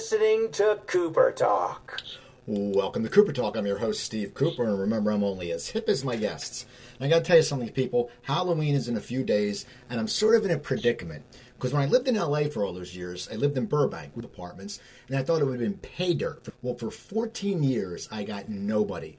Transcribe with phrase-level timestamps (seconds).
[0.00, 2.00] Listening to Cooper Talk.
[2.46, 3.54] Welcome to Cooper Talk.
[3.54, 6.64] I'm your host, Steve Cooper, and remember, I'm only as hip as my guests.
[6.98, 8.10] And I got to tell you something, people.
[8.22, 11.26] Halloween is in a few days, and I'm sort of in a predicament.
[11.52, 14.24] Because when I lived in LA for all those years, I lived in Burbank with
[14.24, 16.48] apartments, and I thought it would have been pay dirt.
[16.62, 19.18] Well, for 14 years, I got nobody.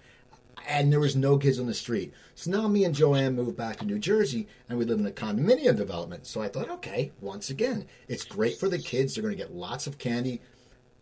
[0.68, 2.12] And there was no kids on the street.
[2.34, 5.12] So now me and Joanne moved back to New Jersey, and we live in a
[5.12, 6.26] condominium development.
[6.26, 9.14] So I thought, okay, once again, it's great for the kids.
[9.14, 10.42] They're going to get lots of candy.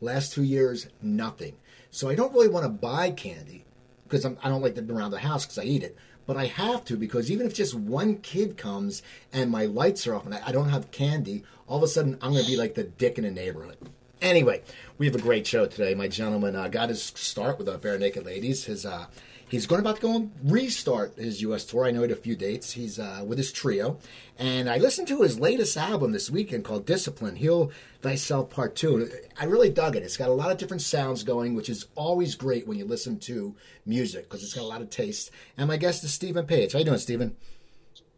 [0.02, 1.56] Last two years, nothing.
[1.92, 3.66] So I don't really want to buy candy
[4.04, 5.98] because I do not like them around the house because I eat it.
[6.26, 9.02] But I have to because even if just one kid comes
[9.34, 12.18] and my lights are off and I, I don't have candy, all of a sudden
[12.22, 13.78] I'm going to be like the dick in the neighborhood.
[14.22, 14.62] Anyway,
[14.98, 15.96] we have a great show today.
[15.96, 18.66] My gentleman uh, got his start with the Barenaked Ladies.
[18.66, 19.08] His uh,
[19.50, 21.66] He's going about to go and restart his U.S.
[21.66, 21.86] tour.
[21.86, 22.72] I know it a few dates.
[22.74, 23.98] He's uh, with his trio,
[24.38, 27.36] and I listened to his latest album this weekend called Discipline.
[27.36, 27.72] Heal
[28.04, 29.10] Thyself Part Two.
[29.40, 30.04] I really dug it.
[30.04, 33.18] It's got a lot of different sounds going, which is always great when you listen
[33.22, 33.56] to
[33.88, 35.32] music because it's got a lot of taste.
[35.58, 36.74] And my guest is Steven Page.
[36.74, 37.36] How you doing, Steven?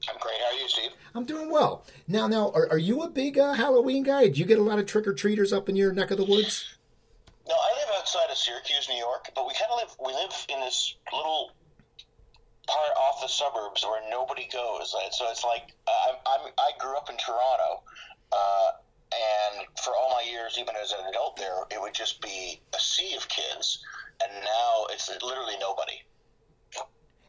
[0.09, 0.35] I'm great.
[0.41, 0.91] How are you, Steve?
[1.15, 1.85] I'm doing well.
[2.09, 4.27] Now, now, are, are you a big uh, Halloween guy?
[4.27, 6.25] Do you get a lot of trick or treaters up in your neck of the
[6.25, 6.75] woods?
[7.47, 9.93] No, I outside of Syracuse, New York, but we kind of live.
[10.01, 11.53] We live in this little
[12.65, 14.89] part off the suburbs where nobody goes.
[15.11, 17.85] So it's like I'm, I'm I grew up in Toronto,
[18.31, 18.69] uh,
[19.13, 22.79] and for all my years, even as an adult, there it would just be a
[22.79, 23.85] sea of kids,
[24.23, 26.01] and now it's literally nobody.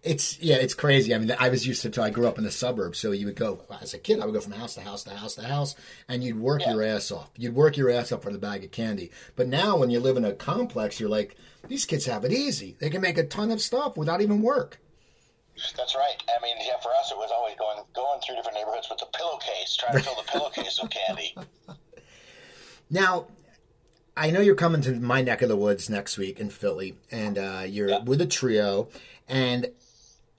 [0.02, 1.14] It's yeah, it's crazy.
[1.14, 2.02] I mean, I was used to.
[2.02, 4.18] I grew up in the suburbs, so you would go as a kid.
[4.18, 5.76] I would go from house to house to house to house,
[6.08, 6.72] and you'd work yeah.
[6.72, 7.30] your ass off.
[7.36, 9.12] You'd work your ass off for the bag of candy.
[9.36, 11.36] But now, when you live in a complex, you're like,
[11.68, 12.76] these kids have it easy.
[12.80, 14.80] They can make a ton of stuff without even work.
[15.76, 16.16] That's right.
[16.28, 19.06] I mean, yeah, for us, it was always going going through different neighborhoods with the
[19.16, 21.36] pillowcase, trying to fill the pillowcase with candy.
[22.90, 23.28] Now,
[24.14, 27.38] I know you're coming to my neck of the woods next week in Philly, and
[27.38, 28.02] uh, you're yeah.
[28.02, 28.90] with a trio,
[29.26, 29.70] and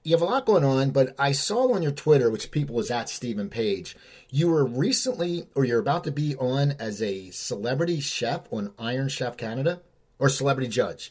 [0.04, 2.90] you have a lot going on, but I saw on your Twitter, which people was
[2.90, 3.96] at Steven Page,
[4.30, 9.08] you were recently or you're about to be on as a celebrity chef on Iron
[9.08, 9.80] Chef Canada
[10.18, 11.10] or celebrity judge.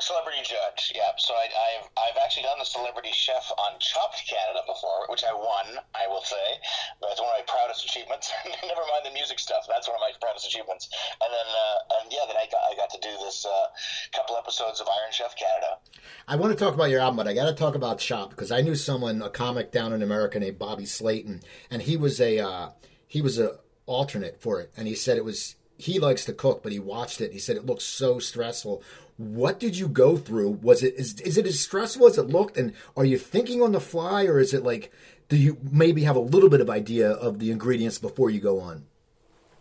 [0.00, 0.33] Celebrity
[0.74, 1.10] judge, yeah.
[1.18, 1.46] So I,
[1.78, 6.06] have I've actually done the celebrity chef on Chopped Canada before, which I won, I
[6.08, 6.58] will say.
[7.00, 8.32] That's one of my proudest achievements.
[8.44, 9.66] Never mind the music stuff.
[9.68, 10.88] That's one of my proudest achievements.
[11.22, 13.66] And then, uh, and yeah, then I got I got to do this uh,
[14.14, 15.78] couple episodes of Iron Chef Canada.
[16.28, 18.50] I want to talk about your album, but I got to talk about Chopped because
[18.50, 22.38] I knew someone, a comic down in America named Bobby Slayton, and he was a
[22.38, 22.70] uh,
[23.06, 26.62] he was a alternate for it, and he said it was he likes to cook,
[26.62, 27.32] but he watched it.
[27.32, 28.82] He said it looks so stressful.
[29.16, 30.50] What did you go through?
[30.62, 32.56] Was it is is it as stressful as it looked?
[32.56, 34.92] And are you thinking on the fly, or is it like
[35.28, 38.60] do you maybe have a little bit of idea of the ingredients before you go
[38.60, 38.86] on?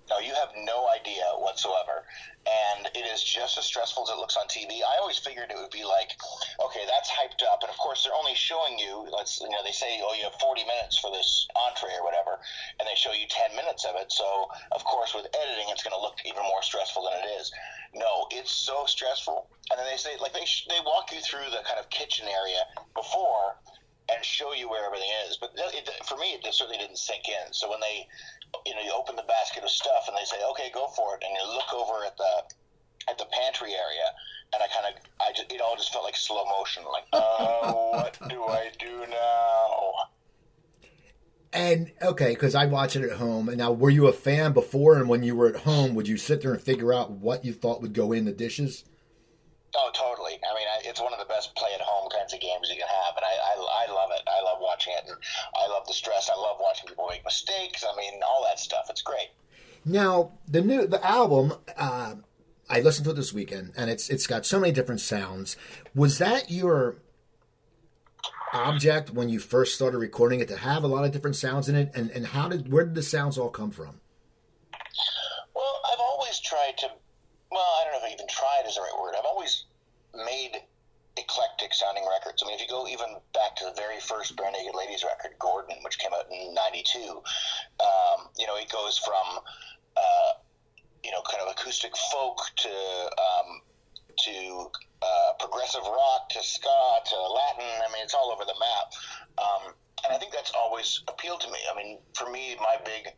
[0.10, 2.02] No, you have no idea whatsoever
[2.44, 4.84] and it is just as stressful as it looks on TV.
[4.84, 6.12] I always figured it would be like,
[6.60, 9.08] okay, that's hyped up, and of course they're only showing you.
[9.08, 12.44] Let's you know they say, oh, you have 40 minutes for this entree or whatever,
[12.80, 14.12] and they show you 10 minutes of it.
[14.12, 17.48] So of course with editing, it's going to look even more stressful than it is.
[17.96, 19.48] No, it's so stressful.
[19.72, 22.68] And then they say like they they walk you through the kind of kitchen area
[22.92, 23.56] before
[24.14, 25.38] and show you where everything is.
[25.42, 27.54] But it, for me, it certainly didn't sink in.
[27.54, 28.08] So when they
[28.66, 31.24] you know, you open the basket of stuff and they say, okay, go for it.
[31.26, 32.44] And you look over at the,
[33.10, 34.08] at the pantry area
[34.54, 36.84] and I kind of, I just, it all just felt like slow motion.
[36.86, 39.94] Like, oh, what do I do now?
[41.54, 43.48] And okay, because I watch it at home.
[43.48, 44.98] And now, were you a fan before?
[44.98, 47.54] And when you were at home, would you sit there and figure out what you
[47.54, 48.86] thought would go in the dishes?
[49.76, 50.34] Oh, totally.
[50.34, 53.18] I mean, I, it's one of the best play-at-home kinds of games you can have,
[53.18, 54.22] and I, I, I love it.
[54.26, 55.18] I love watching it, and
[55.56, 56.30] I love the stress.
[56.34, 57.84] I love watching people make mistakes.
[57.84, 58.88] I mean, all that stuff.
[58.90, 59.30] It's great.
[59.86, 61.54] Now, the new the album.
[61.78, 62.16] Uh,
[62.70, 65.58] I listened to it this weekend, and it's it's got so many different sounds.
[65.94, 66.96] Was that your
[68.54, 71.76] object when you first started recording it to have a lot of different sounds in
[71.76, 71.92] it?
[71.94, 74.00] And and how did where did the sounds all come from?
[75.54, 76.88] Well, I've always tried to
[77.52, 79.14] well, I don't know if I even tried is the right word.
[79.18, 79.66] I've always
[80.16, 80.62] made
[81.18, 82.42] eclectic sounding records.
[82.42, 85.78] I mean, if you go even back to the very first Barenaked Ladies record, Gordon,
[85.84, 87.00] which came out in '92,
[87.80, 89.44] um, you know, it goes from
[89.98, 90.32] uh,
[91.04, 93.62] you know kind of acoustic folk to um,
[94.26, 94.72] to
[95.02, 97.74] uh, progressive rock to ska to Latin.
[97.82, 98.88] I mean, it's all over the map,
[99.38, 99.74] um,
[100.06, 101.60] and I think that's always appealed to me.
[101.72, 103.14] I mean, for me, my big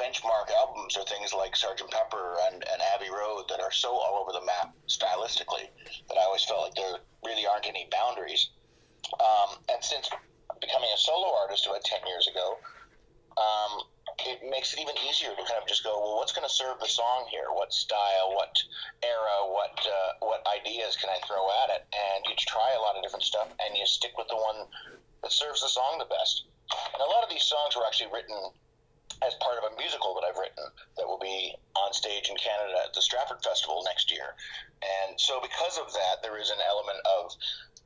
[0.00, 4.24] benchmark albums are things like Sergeant Pepper and, and Abbey Road that are so all
[4.24, 5.68] over the map stylistically
[6.08, 8.48] that I always felt like there really aren't any boundaries.
[9.20, 10.08] Um, and since
[10.60, 12.56] becoming a solo artist about 10 years ago,
[13.36, 13.84] um,
[14.24, 16.80] it makes it even easier to kind of just go, well, what's going to serve
[16.80, 17.52] the song here?
[17.52, 18.32] What style?
[18.34, 18.56] What
[19.04, 19.48] era?
[19.48, 21.88] What uh, what ideas can I throw at it?
[21.92, 24.68] And you try a lot of different stuff, and you stick with the one
[25.22, 26.44] that serves the song the best.
[26.92, 28.36] And a lot of these songs were actually written
[29.26, 30.64] as part of a musical that I've written
[30.96, 34.34] that will be on stage in Canada at the Stratford Festival next year.
[34.80, 37.36] And so, because of that, there is an element of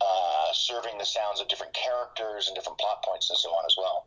[0.00, 3.76] uh, serving the sounds of different characters and different plot points and so on as
[3.78, 4.06] well.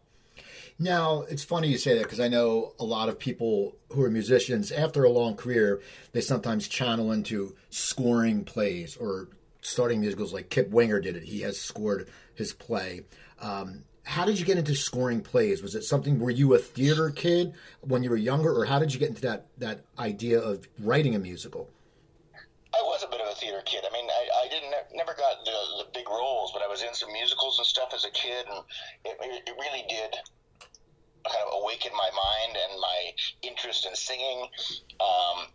[0.80, 4.12] Now, it's funny you say that because I know a lot of people who are
[4.12, 5.82] musicians, after a long career,
[6.12, 9.30] they sometimes channel into scoring plays or
[9.62, 11.24] starting musicals like Kip Winger did it.
[11.24, 13.02] He has scored his play.
[13.40, 15.62] Um, how did you get into scoring plays?
[15.62, 18.94] Was it something, were you a theater kid when you were younger, or how did
[18.94, 21.70] you get into that, that idea of writing a musical?
[22.74, 23.84] I was a bit of a theater kid.
[23.84, 26.94] I mean, I, I didn't never got the, the big roles, but I was in
[26.94, 28.64] some musicals and stuff as a kid, and
[29.04, 30.16] it, it really did
[31.28, 33.00] kind of awaken my mind and my
[33.44, 34.48] interest in singing.
[35.04, 35.52] Um,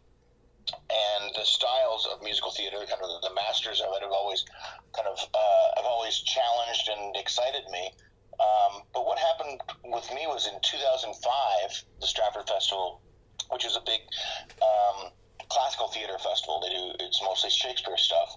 [0.93, 4.44] and the styles of musical theater, kind of the masters of it, have always
[4.94, 7.90] kind of uh, have always challenged and excited me.
[8.40, 11.12] Um, but what happened with me was in 2005,
[12.00, 13.02] the Stratford Festival,
[13.50, 14.00] which is a big
[14.62, 15.12] um,
[15.49, 16.61] classical theater festival.
[16.61, 18.37] They do it's mostly Shakespeare stuff.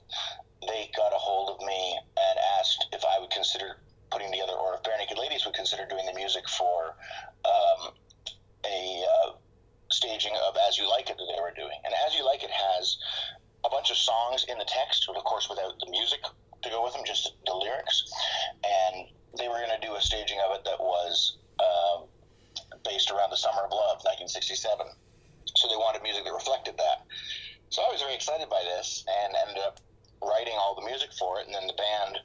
[0.68, 3.82] They got a hold of me and asked if I would consider
[4.12, 6.96] putting together, or if Barenaked Ladies would consider doing the music for
[7.46, 7.92] um,
[8.66, 9.32] a uh,
[9.92, 11.78] staging of As You Like It that they were doing.
[11.86, 12.98] And As You Like It has
[13.66, 16.20] a bunch of songs in the text, of course without the music
[16.64, 18.04] to go with them, just the lyrics.
[18.64, 19.05] And
[19.38, 22.06] they were going to do a staging of it that was um,
[22.84, 24.86] based around the Summer of Love, 1967.
[25.56, 27.06] So they wanted music that reflected that.
[27.70, 29.80] So I was very excited by this and ended up
[30.22, 31.46] writing all the music for it.
[31.46, 32.20] And then the band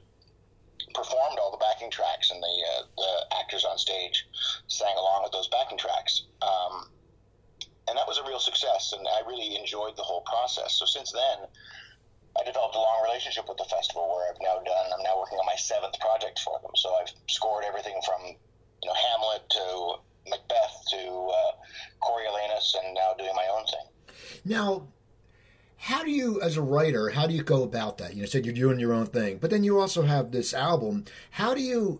[0.93, 4.27] performed all the backing tracks, and the uh, the actors on stage
[4.67, 6.23] sang along with those backing tracks.
[6.41, 6.89] Um,
[7.87, 10.77] and that was a real success, and I really enjoyed the whole process.
[10.77, 11.47] So since then,
[12.39, 14.87] I developed a long relationship with the festival, where I've now done.
[14.93, 16.71] I'm now working on my seventh project for them.
[16.75, 19.65] So I've scored everything from you know Hamlet to
[20.29, 21.51] Macbeth to uh,
[22.01, 23.87] Coriolanus, and now doing my own thing.
[24.45, 24.87] Now,
[25.81, 28.45] how do you as a writer how do you go about that you know said
[28.45, 31.99] you're doing your own thing but then you also have this album how do you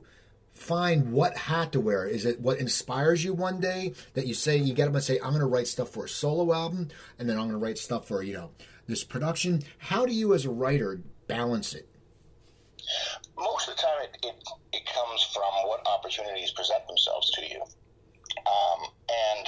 [0.52, 4.56] find what hat to wear is it what inspires you one day that you say
[4.56, 7.28] you get up and say i'm going to write stuff for a solo album and
[7.28, 8.52] then i'm going to write stuff for you know
[8.88, 9.64] this production.
[9.78, 11.88] How do you as a writer balance it?
[13.38, 14.44] Most of the time it, it,
[14.74, 17.62] it comes from what opportunities present themselves to you.
[17.62, 19.48] Um, and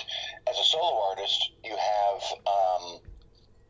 [0.49, 2.99] as a solo artist you have um,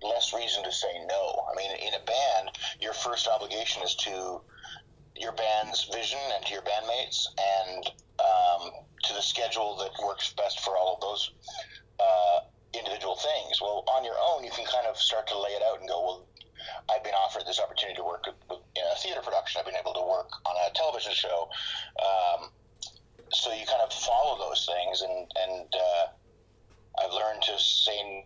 [0.02, 1.46] less reason to say no.
[1.52, 2.50] I mean, in a band,
[2.82, 4.42] your first obligation is to
[5.16, 7.86] your band's vision and to your bandmates and
[8.20, 8.72] um,
[9.04, 11.32] to the schedule that works best for all of those
[12.00, 12.40] uh,
[13.04, 13.62] individual things.
[13.62, 16.02] Well, on your own, you can kind of start to lay it out and go,
[16.02, 16.26] well,
[16.90, 19.60] I've been offered this opportunity to work in a theater production.
[19.60, 21.50] I've been able to work on a television show.
[22.00, 22.50] Um,
[23.32, 28.26] so you kind of follow those things, and and uh, I've learned to say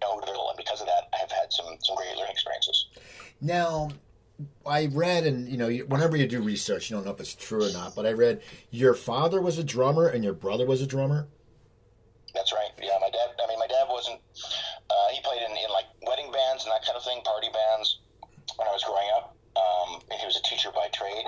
[0.00, 2.86] no to little, and because of that, I have had some some great learning experiences.
[3.40, 3.90] Now,
[4.64, 7.68] I read, and you know, whenever you do research, you don't know if it's true
[7.68, 7.96] or not.
[7.96, 11.26] But I read your father was a drummer and your brother was a drummer.
[12.34, 12.70] That's right.
[12.78, 13.34] Yeah, my dad.
[13.42, 14.20] I mean, my dad wasn't.
[14.88, 17.98] Uh, he played in, in like wedding bands and that kind of thing, party bands.
[18.56, 21.26] When I was growing up, um, he was a teacher by trade,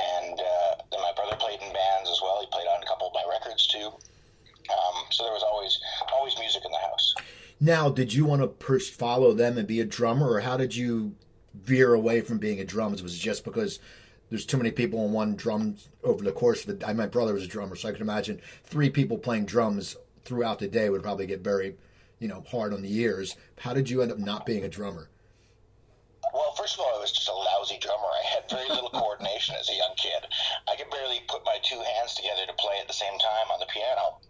[0.00, 2.40] and uh, then my brother played in bands as well.
[2.40, 3.92] He played on a couple of my records too.
[4.72, 5.78] Um, so there was always
[6.12, 7.14] always music in the house.
[7.66, 10.76] Now, did you want to pers- follow them and be a drummer, or how did
[10.76, 11.16] you
[11.52, 13.02] veer away from being a drummer?
[13.02, 13.80] Was it just because
[14.30, 16.94] there's too many people on one drum over the course of the?
[16.94, 20.68] My brother was a drummer, so I can imagine three people playing drums throughout the
[20.68, 21.74] day would probably get very,
[22.20, 23.34] you know, hard on the ears.
[23.58, 25.08] How did you end up not being a drummer?
[26.32, 28.06] Well, first of all, I was just a lousy drummer.
[28.06, 30.22] I had very little coordination as a young kid.
[30.70, 33.58] I could barely put my two hands together to play at the same time on
[33.58, 34.20] the piano.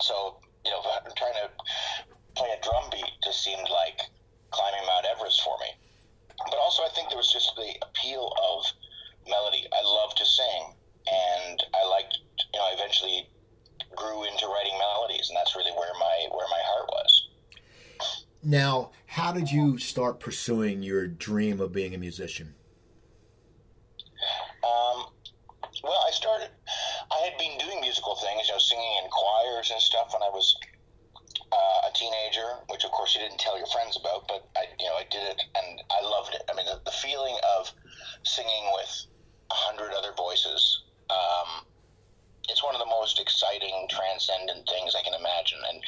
[0.00, 0.80] So, you know,
[1.20, 1.52] trying to
[2.40, 4.00] play a drum beat just seemed like
[4.50, 5.76] climbing Mount Everest for me.
[6.48, 8.64] But also, I think there was just the appeal of
[9.28, 9.68] melody.
[9.68, 10.72] I love to sing,
[11.04, 12.16] and I liked,
[12.54, 13.28] you know, I eventually
[13.94, 17.28] grew into writing melodies, and that's really where my where my heart was.
[18.42, 22.54] Now, how did you start pursuing your dream of being a musician?
[24.64, 25.12] Um,
[25.84, 26.48] well, I started.
[27.12, 30.30] I had been doing musical things, you know, singing in choirs and stuff when I
[30.30, 30.56] was
[31.52, 34.86] uh, a teenager, which of course you didn't tell your friends about, but I, you
[34.86, 36.42] know, I did it and I loved it.
[36.50, 37.72] I mean, the, the feeling of
[38.22, 39.06] singing with
[39.50, 41.66] a hundred other voices, um,
[42.48, 44.62] it's one of the most exciting, transcending
[45.00, 45.58] I can imagine.
[45.68, 45.82] And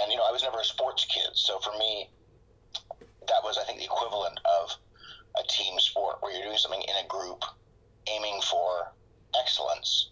[0.00, 2.10] and you know, I was never a sports kid, so for me,
[3.00, 4.76] that was I think the equivalent of
[5.38, 7.44] a team sport where you're doing something in a group,
[8.08, 8.92] aiming for
[9.38, 10.10] excellence.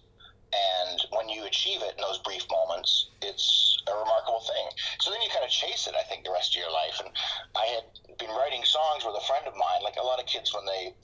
[0.55, 4.67] And when you achieve it in those brief moments, it's a remarkable thing.
[5.00, 7.03] So then you kind of chase it, I think, the rest of your life.
[7.03, 7.11] And
[7.57, 7.87] I had
[8.19, 10.95] been writing songs with a friend of mine, like a lot of kids when they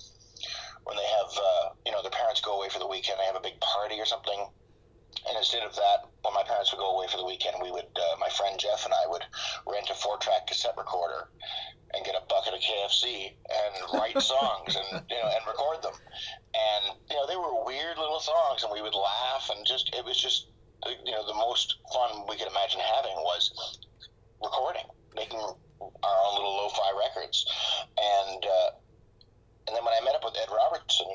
[0.85, 3.39] when they have uh, you know their parents go away for the weekend, they have
[3.39, 4.47] a big party or something.
[5.29, 7.87] And instead of that, when my parents would go away for the weekend, we would
[7.95, 9.23] uh, my friend Jeff and I would
[9.67, 11.31] rent a four track cassette recorder
[11.95, 15.95] and get a bucket of KFC and write songs and you know and record them.
[16.55, 20.05] And you know they were weird little songs, and we would laugh and just it
[20.05, 20.49] was just
[21.07, 23.52] you know the most fun we could imagine having was
[24.43, 27.47] recording, making our own little lo-fi records,
[27.99, 28.71] and uh,
[29.67, 31.07] and then when I met up with Ed Robertson,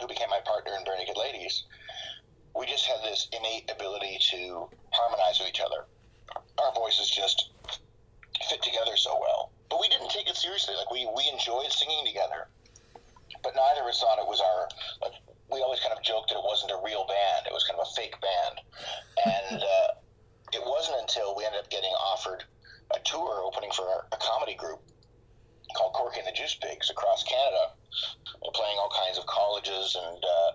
[0.00, 1.64] who became my partner in Barenaked Ladies,
[2.56, 5.86] we just had this innate ability to harmonize with each other.
[6.58, 7.50] Our voices just
[8.48, 9.52] fit together so well.
[9.70, 10.74] But we didn't take it seriously.
[10.74, 12.48] Like we, we enjoyed singing together.
[13.42, 14.68] But neither of us thought it was our
[15.00, 15.16] like
[15.50, 17.46] we always kind of joked that it wasn't a real band.
[17.46, 18.56] It was kind of a fake band.
[19.24, 19.88] And uh,
[20.56, 22.44] it wasn't until we ended up getting offered
[22.94, 24.80] a tour opening for a comedy group
[25.76, 27.72] called Corky and the Juice Pigs across Canada,
[28.52, 30.50] playing all kinds of colleges and uh,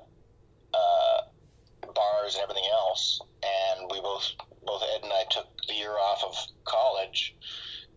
[3.44, 3.88] and.
[3.92, 4.32] We both,
[4.66, 6.36] both Ed and I, took the year off of
[6.66, 7.36] college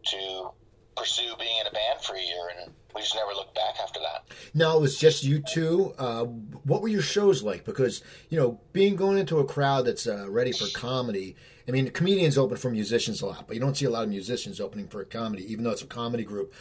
[0.07, 0.51] to
[0.97, 4.01] pursue being in a band for a year, and we just never looked back after
[4.01, 4.27] that.
[4.55, 5.95] No, it was just you two.
[5.99, 7.65] Uh, what were your shows like?
[7.65, 11.37] Because you know, being going into a crowd that's uh, ready for comedy.
[11.69, 14.09] I mean, comedians open for musicians a lot, but you don't see a lot of
[14.09, 16.53] musicians opening for a comedy, even though it's a comedy group.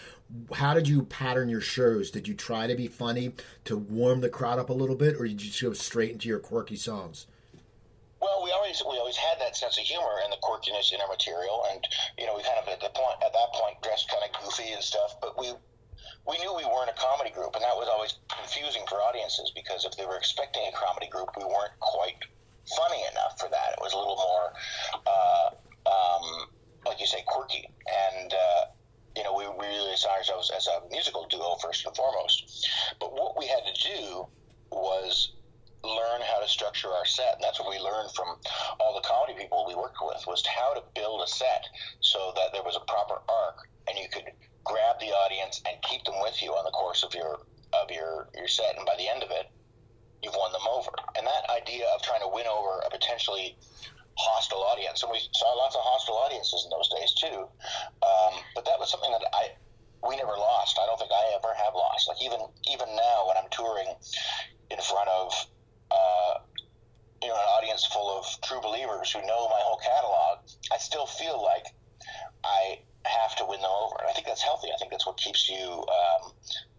[0.53, 2.11] How did you pattern your shows?
[2.11, 3.33] Did you try to be funny
[3.65, 6.27] to warm the crowd up a little bit, or did you just go straight into
[6.29, 7.25] your quirky songs?
[8.69, 11.81] Always we always had that sense of humor and the quirkiness in our material, and
[12.21, 14.69] you know we kind of at the point at that point dressed kind of goofy
[14.77, 15.49] and stuff, but we
[16.29, 19.89] we knew we weren't a comedy group, and that was always confusing for audiences because
[19.89, 22.13] if they were expecting a comedy group, we weren't quite
[22.77, 23.73] funny enough for that.
[23.73, 24.53] It was a little more,
[25.01, 25.47] uh,
[25.89, 26.25] um,
[26.85, 28.61] like you say, quirky, and uh,
[29.17, 32.45] you know we really saw ourselves as a musical duo first and foremost.
[33.01, 34.29] But what we had to do
[34.69, 35.38] was
[35.83, 37.35] learn how to structure our set.
[37.35, 38.35] And that's what we learned from
[38.79, 41.65] all the comedy people we worked with was how to build a set
[42.01, 44.27] so that there was a proper arc and you could
[44.63, 47.39] grab the audience and keep them with you on the course of your
[47.71, 49.47] of your your set and by the end of it
[50.21, 50.91] you've won them over.
[51.15, 53.55] And that idea of trying to win over a potentially
[54.19, 57.47] hostile audience, and we saw lots of hostile audiences in those days too.
[58.03, 59.55] Um, but that was something that I
[60.03, 60.79] we never lost.
[60.79, 62.07] I don't think I ever have lost.
[62.07, 63.87] Like even even now when I'm touring
[64.71, 65.31] in front of
[65.91, 66.33] uh,
[67.21, 68.25] you know, an audience full of
[69.09, 70.39] true who know my whole catalog,
[70.71, 71.65] I still feel like
[72.43, 73.95] I have to win them over.
[73.99, 74.69] And I think that's healthy.
[74.73, 76.31] I think that's what keeps you um,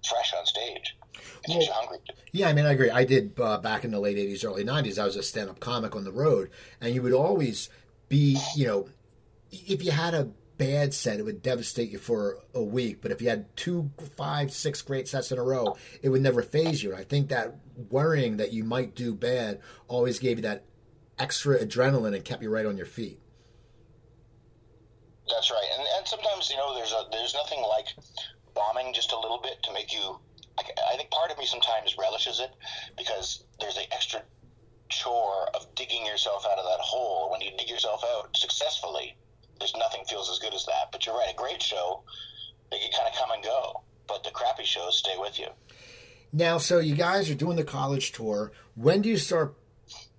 [0.09, 0.97] fresh on stage.
[1.15, 1.99] It keeps you hungry.
[2.33, 2.91] Yeah, I mean, I agree.
[2.91, 5.61] I did uh, back in the late 80s, early 90s, I was a stand up
[5.61, 7.69] comic on the road, and you would always
[8.09, 8.89] be, you know,
[9.51, 13.01] if you had a bad set, it would devastate you for a week.
[13.01, 16.43] But if you had two, five, six great sets in a row, it would never
[16.43, 16.91] phase you.
[16.91, 17.57] And I think that
[17.89, 20.65] worrying that you might do bad always gave you that
[21.21, 23.21] extra adrenaline and kept you right on your feet.
[25.29, 27.87] That's right, and, and sometimes you know there's a there's nothing like
[28.55, 30.19] bombing just a little bit to make you.
[30.59, 30.63] I,
[30.93, 32.51] I think part of me sometimes relishes it
[32.97, 34.23] because there's the extra
[34.89, 37.31] chore of digging yourself out of that hole.
[37.31, 39.17] When you dig yourself out successfully,
[39.59, 40.91] there's nothing feels as good as that.
[40.91, 42.03] But you're right, a great show,
[42.73, 45.47] they can kind of come and go, but the crappy shows stay with you.
[46.33, 48.53] Now, so you guys are doing the college tour.
[48.75, 49.55] When do you start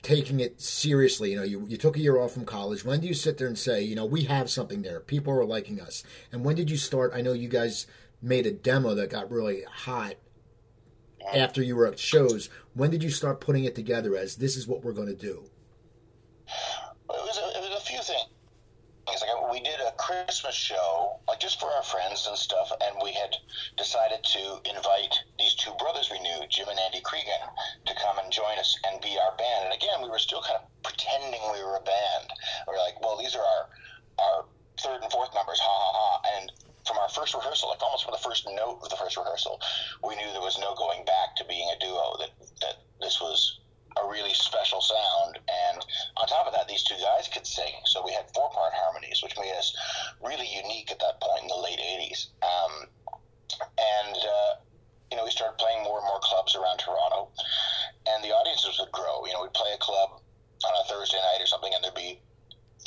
[0.01, 1.31] taking it seriously?
[1.31, 2.83] You know, you, you took a year off from college.
[2.83, 4.99] When do you sit there and say, you know, we have something there?
[4.99, 6.03] People are liking us.
[6.31, 7.11] And when did you start?
[7.13, 7.87] I know you guys
[8.21, 10.15] made a demo that got really hot
[11.33, 12.49] after you were at shows.
[12.73, 15.45] When did you start putting it together as this is what we're going to do?
[16.47, 16.53] It
[17.09, 18.25] was a, it was a few things.
[19.07, 23.11] Like we did a Christmas show, like just for our friends and stuff, and we
[23.11, 23.35] had
[23.75, 27.43] decided to invite these two brothers we knew, Jim and Andy Creeggan,
[27.85, 29.65] to come and join us and be our band.
[29.65, 32.31] And again, we were still kind of pretending we were a band.
[32.67, 33.67] We are like, well, these are our
[34.19, 34.45] our
[34.79, 36.11] third and fourth members, ha ha ha.
[36.39, 36.51] And
[36.87, 39.59] from our first rehearsal, like almost from the first note of the first rehearsal,
[40.07, 42.15] we knew there was no going back to being a duo.
[42.19, 42.31] That
[42.61, 43.59] that this was
[43.99, 45.39] a really special sound.
[46.31, 47.75] Top of that, these two guys could sing.
[47.83, 49.75] So we had four part harmonies, which made us
[50.23, 52.31] really unique at that point in the late 80s.
[52.39, 52.87] Um,
[53.75, 54.51] and, uh,
[55.11, 57.27] you know, we started playing more and more clubs around Toronto,
[58.07, 59.25] and the audiences would grow.
[59.27, 60.23] You know, we'd play a club
[60.63, 62.21] on a Thursday night or something, and there'd be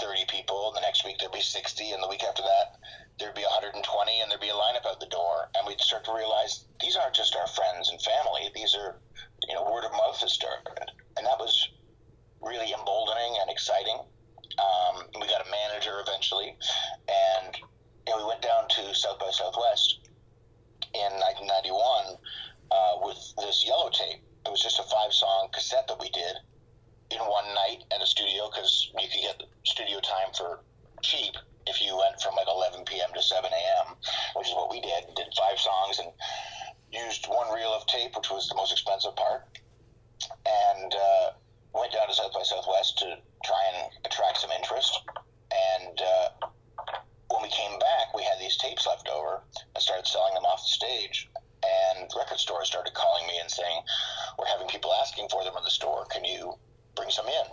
[0.00, 2.80] 30 people And the next week there'd be 60, and the week after that
[3.18, 3.78] there'd be 120,
[4.20, 5.50] and there'd be a lineup out the door.
[5.54, 8.98] And we'd start to realize these aren't just our friends and family; these are,
[9.46, 11.68] you know, word of mouth has started, and that was
[12.40, 13.98] really emboldening and exciting.
[14.58, 16.56] Um, we got a manager eventually,
[17.08, 17.56] and
[18.06, 19.98] you know, we went down to South by Southwest
[20.94, 21.10] in
[21.46, 22.18] 1991
[22.70, 24.22] uh, with this yellow tape.
[24.46, 26.34] It was just a five song cassette that we did
[27.10, 30.60] in one night at a studio because you could get studio time for
[31.02, 31.34] cheap
[31.66, 33.08] if you went from like 11 p.m.
[33.14, 33.96] to 7 a.m.,
[34.36, 35.04] which is what we did.
[35.16, 36.10] Did five songs and
[36.92, 39.48] used one reel of tape, which was the most expensive part,
[40.44, 41.26] and uh,
[41.72, 45.00] went down to South by Southwest to try and attract some interest.
[45.50, 46.48] And uh,
[47.34, 49.42] when we came back, we had these tapes left over.
[49.74, 51.28] I started selling them off the stage,
[51.64, 53.82] and record stores started calling me and saying,
[54.38, 56.06] "We're having people asking for them in the store.
[56.06, 56.54] Can you
[56.94, 57.46] bring some in?"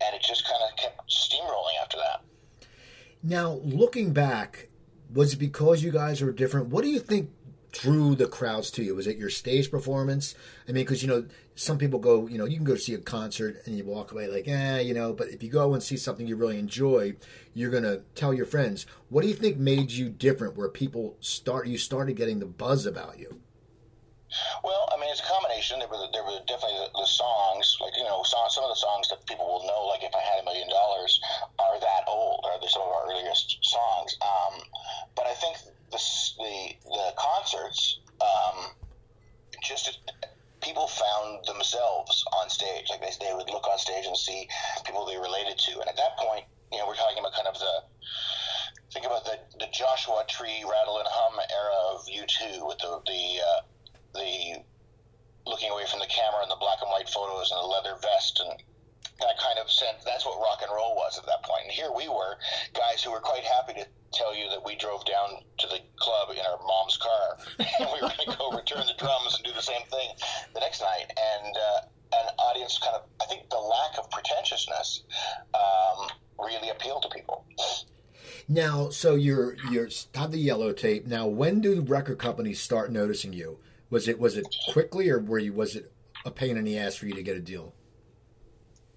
[0.00, 2.24] And it just kind of kept steamrolling after that.
[3.22, 3.60] Now,
[3.98, 4.68] looking back,
[5.12, 6.68] was it because you guys were different?
[6.68, 7.30] What do you think
[7.72, 8.94] drew the crowds to you?
[8.94, 10.36] Was it your stage performance?
[10.68, 11.26] I mean, because you know,
[11.56, 14.28] some people go, you know, you can go see a concert and you walk away
[14.28, 17.16] like, eh, you know, but if you go and see something you really enjoy,
[17.54, 18.86] you're gonna tell your friends.
[19.08, 20.56] What do you think made you different?
[20.56, 23.40] Where people start, you started getting the buzz about you.
[24.62, 25.78] Well, I mean, it's a combination.
[25.78, 29.08] There were there were definitely the, the songs, like you know, some of the songs
[29.08, 31.20] that people will know, like "If I Had a Million Dollars,"
[31.58, 32.44] are that old.
[32.44, 34.16] Are some of our earliest songs.
[34.20, 34.60] Um,
[35.16, 35.56] but I think
[35.90, 36.00] the
[36.38, 38.76] the, the concerts, um,
[39.64, 39.98] just
[40.60, 42.86] people found themselves on stage.
[42.90, 44.48] Like they they would look on stage and see
[44.84, 47.58] people they related to, and at that point, you know, we're talking about kind of
[47.58, 47.74] the
[48.92, 53.00] think about the the Joshua Tree rattle and hum era of U two with the
[53.06, 53.60] the uh,
[54.14, 54.64] the
[55.46, 58.40] looking away from the camera and the black and white photos and the leather vest
[58.44, 58.60] and
[59.20, 60.04] that kind of sense.
[60.04, 61.64] That's what rock and roll was at that point.
[61.64, 62.36] And here we were,
[62.74, 66.30] guys who were quite happy to tell you that we drove down to the club
[66.30, 69.52] in our mom's car and we were going to go return the drums and do
[69.52, 70.08] the same thing
[70.54, 71.08] the next night.
[71.08, 71.80] And uh,
[72.12, 75.02] an audience kind of, I think, the lack of pretentiousness
[75.54, 77.44] um, really appealed to people.
[78.48, 81.06] Now, so you're you're have the yellow tape.
[81.06, 83.58] Now, when do record companies start noticing you?
[83.90, 85.90] Was it was it quickly, or were you was it
[86.26, 87.72] a pain in the ass for you to get a deal?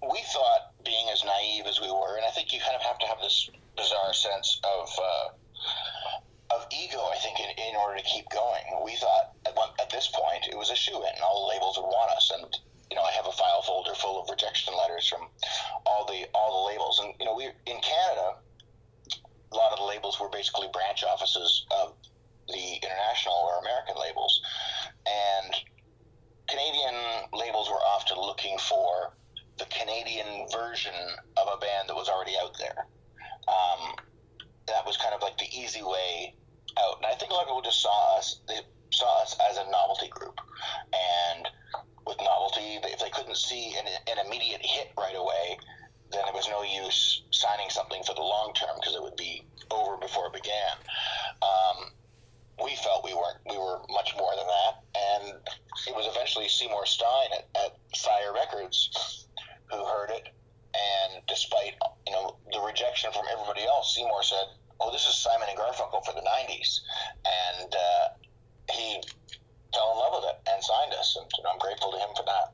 [0.02, 2.98] We thought, being as naive as we were, and I think you kind of have
[2.98, 6.98] to have this bizarre sense of uh, of ego.
[6.98, 10.58] I think in, in order to keep going, we thought at, at this point it
[10.58, 11.14] was a shoe in.
[11.14, 12.54] And all the labels would want us, and
[12.90, 15.26] you know I have a file folder full of rejection letters from
[15.86, 18.36] all the all the labels, and you know we in Canada.
[19.52, 21.92] A lot of the labels were basically branch offices of
[22.48, 24.40] the international or American labels.
[25.06, 25.54] And
[26.48, 26.94] Canadian
[27.32, 29.14] labels were often looking for
[29.58, 30.94] the Canadian version
[31.36, 32.86] of a band that was already out there.
[33.48, 33.94] Um,
[34.66, 36.34] that was kind of like the easy way
[36.78, 36.98] out.
[36.98, 39.70] And I think a lot of people just saw us, they saw us as a
[39.70, 40.40] novelty group.
[40.92, 41.48] And
[42.06, 45.58] with novelty, if they couldn't see an, an immediate hit right away,
[46.10, 49.44] then there was no use signing something for the long term because it would be
[49.70, 50.76] over before it began.
[51.40, 51.92] Um,
[52.62, 55.34] we felt we weren't we were much more than that and
[55.88, 59.26] it was eventually Seymour Stein at, at Sire Records
[59.70, 60.28] who heard it
[60.74, 61.74] and despite
[62.06, 64.44] you know the rejection from everybody else Seymour said
[64.80, 66.80] oh this is Simon and Garfunkel for the 90s
[67.24, 68.08] and uh,
[68.70, 69.02] he
[69.74, 72.52] fell in love with it and signed us and I'm grateful to him for that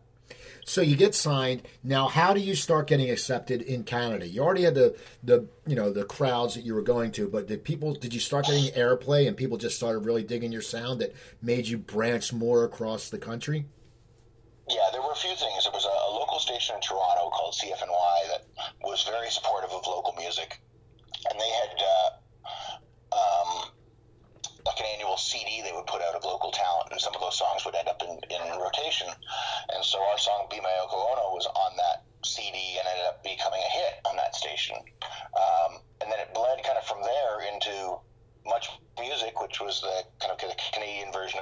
[0.78, 1.62] so you get signed.
[1.82, 4.28] Now, how do you start getting accepted in Canada?
[4.28, 7.48] You already had the the you know the crowds that you were going to, but
[7.48, 11.00] did people did you start getting airplay and people just started really digging your sound
[11.00, 13.66] that made you branch more across the country?
[14.70, 15.64] Yeah, there were a few things.
[15.64, 18.46] There was a, a local station in Toronto called CFNY that
[18.84, 20.60] was very supportive of local music,
[21.28, 23.72] and they had uh, um,
[24.68, 27.38] like an annual CD they would put out of local talent, and some of those
[27.38, 29.08] songs would end up in, in rotation.
[29.72, 33.24] And so our song "Be My Yoko Ono" was on that CD and ended up
[33.24, 34.76] becoming a hit on that station.
[35.32, 37.96] Um, and then it bled kind of from there into
[38.44, 38.68] Much
[39.00, 41.40] Music, which was the kind of the Canadian version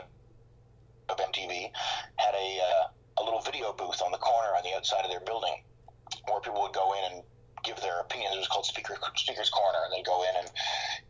[1.09, 1.71] of MTV,
[2.17, 2.85] had a uh,
[3.19, 5.63] a little video booth on the corner on the outside of their building,
[6.29, 7.23] where people would go in and
[7.65, 8.37] give their opinions.
[8.37, 10.49] It was called Speaker Speaker's Corner, and they'd go in and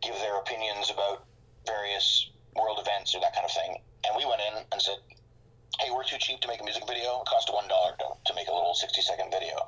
[0.01, 1.27] give their opinions about
[1.67, 3.83] various world events or that kind of thing.
[4.07, 4.97] And we went in and said,
[5.83, 7.21] hey, we're too cheap to make a music video.
[7.21, 9.67] It cost $1 to, to make a little 60 second video.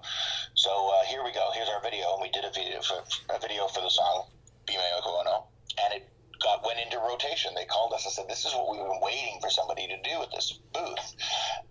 [0.55, 1.51] So uh, here we go.
[1.53, 2.15] Here's our video.
[2.15, 3.03] And we did a video for,
[3.35, 4.31] a video for the song
[4.69, 5.45] Ono.
[5.83, 6.09] And it
[6.41, 7.51] got went into rotation.
[7.53, 10.21] They called us and said, this is what we've been waiting for somebody to do
[10.23, 11.07] at this booth.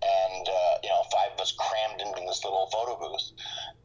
[0.03, 3.33] And, uh, you know, five of us crammed into this little photo booth.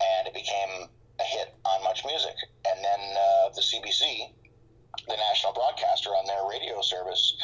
[0.01, 0.89] And it became
[1.23, 2.35] a hit on Much Music.
[2.67, 4.29] And then uh, the CBC,
[5.07, 7.35] the national broadcaster on their radio service,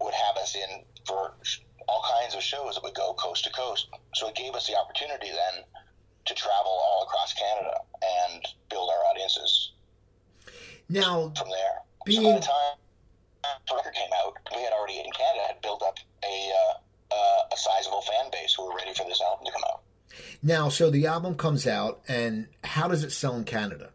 [0.00, 1.34] would have us in for
[1.88, 3.88] all kinds of shows that would go coast to coast.
[4.14, 5.64] So it gave us the opportunity then
[6.26, 9.72] to travel all across Canada and build our audiences.
[10.88, 12.22] Now, from there, being...
[12.22, 12.76] So by the time
[13.68, 16.74] the record came out, we had already in Canada had built up a uh,
[17.10, 19.79] uh, a sizable fan base who were ready for this album to come out
[20.42, 23.90] now, so the album comes out, and how does it sell in Canada?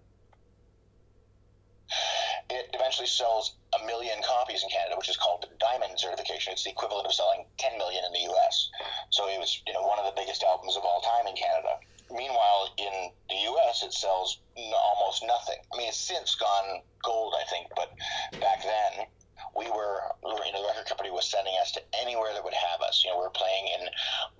[2.49, 6.53] It eventually sells a million copies in Canada, which is called Diamond certification.
[6.53, 8.69] It's the equivalent of selling 10 million in the U.S.
[9.09, 11.79] So it was, you know, one of the biggest albums of all time in Canada.
[12.11, 15.57] Meanwhile, in the U.S., it sells almost nothing.
[15.73, 17.91] I mean, it's since gone gold, I think, but
[18.39, 19.07] back then
[19.55, 22.81] we were, you know, the record company was sending us to anywhere that would have
[22.81, 23.03] us.
[23.03, 23.87] You know, we were playing in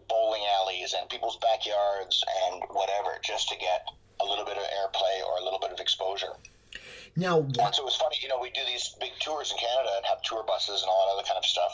[0.10, 3.88] bowling alleys and people's backyards and whatever, just to get
[4.20, 6.36] a little bit of airplay or a little bit of exposure.
[7.16, 9.92] Now, And so it was funny, you know, we do these big tours in Canada
[9.96, 11.72] and have tour buses and all that other kind of stuff.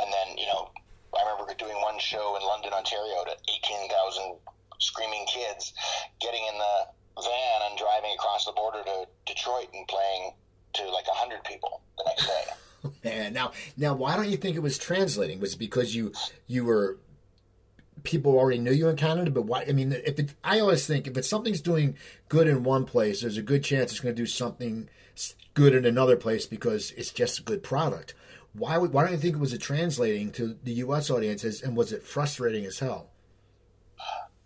[0.00, 0.72] And then, you know,
[1.12, 4.40] I remember doing one show in London, Ontario to 18,000
[4.80, 5.74] screaming kids,
[6.20, 6.88] getting in the
[7.20, 10.32] van and driving across the border to Detroit and playing
[10.74, 12.44] to like 100 people the next day.
[13.04, 15.40] man, now, now, why don't you think it was translating?
[15.40, 16.12] Was it because you
[16.46, 16.98] you were
[18.02, 19.30] people already knew you in Canada?
[19.30, 19.64] But why?
[19.68, 21.96] I mean, if it, I always think if it's something's doing
[22.28, 24.88] good in one place, there's a good chance it's going to do something
[25.54, 28.14] good in another place because it's just a good product.
[28.54, 31.10] Why would, why don't you think it was a translating to the U.S.
[31.10, 33.08] audiences, and was it frustrating as hell?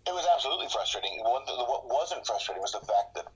[0.05, 1.19] It was absolutely frustrating.
[1.19, 3.27] What, what wasn't frustrating was the fact that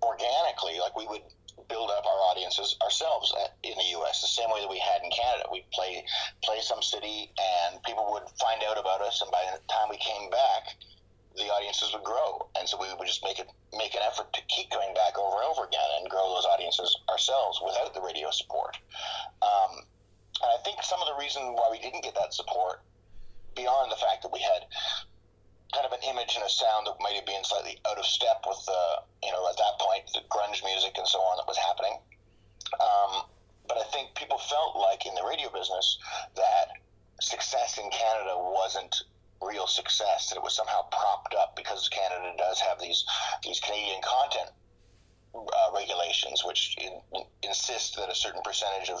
[0.00, 1.22] organically, like we would
[1.72, 3.32] build up our audiences ourselves
[3.64, 4.20] in the U.S.
[4.20, 5.48] the same way that we had in Canada.
[5.48, 6.04] We'd play
[6.44, 9.96] play some city, and people would find out about us, and by the time we
[9.96, 10.76] came back,
[11.32, 14.44] the audiences would grow, and so we would just make it make an effort to
[14.52, 18.28] keep coming back over and over again and grow those audiences ourselves without the radio
[18.30, 18.76] support.
[19.40, 19.88] Um,
[20.44, 22.84] and I think some of the reason why we didn't get that support,
[23.56, 24.68] beyond the fact that we had
[25.72, 28.44] kind of an image and a sound that might have been slightly out of step
[28.46, 28.82] with the,
[29.24, 31.96] you know, at that point, the grunge music and so on that was happening.
[32.76, 33.24] Um,
[33.68, 35.98] but I think people felt like in the radio business
[36.36, 36.76] that
[37.20, 39.02] success in Canada wasn't
[39.40, 43.04] real success, that it was somehow propped up because Canada does have these
[43.42, 44.50] these Canadian content
[45.34, 47.00] uh, regulations, which in,
[47.42, 49.00] insist that a certain percentage of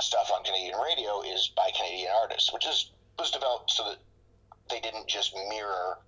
[0.00, 3.98] stuff on Canadian radio is by Canadian artists, which is was developed so that
[4.70, 5.98] they didn't just mirror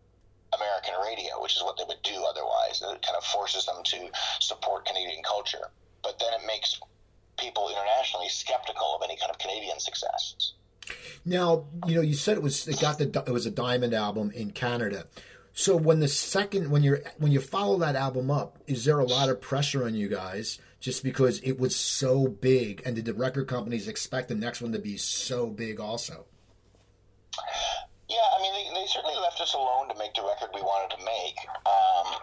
[0.54, 2.80] American radio, which is what they would do otherwise.
[2.82, 5.70] It kind of forces them to support Canadian culture.
[6.02, 6.78] But then it makes
[7.38, 10.52] people internationally skeptical of any kind of Canadian success.
[11.24, 14.30] Now, you know, you said it was it got the it was a diamond album
[14.34, 15.06] in Canada.
[15.52, 19.06] So when the second when you're when you follow that album up, is there a
[19.06, 23.14] lot of pressure on you guys just because it was so big and did the
[23.14, 26.26] record companies expect the next one to be so big also?
[28.08, 30.94] Yeah, I mean, they, they certainly left us alone to make the record we wanted
[30.96, 31.38] to make.
[31.66, 32.22] Um,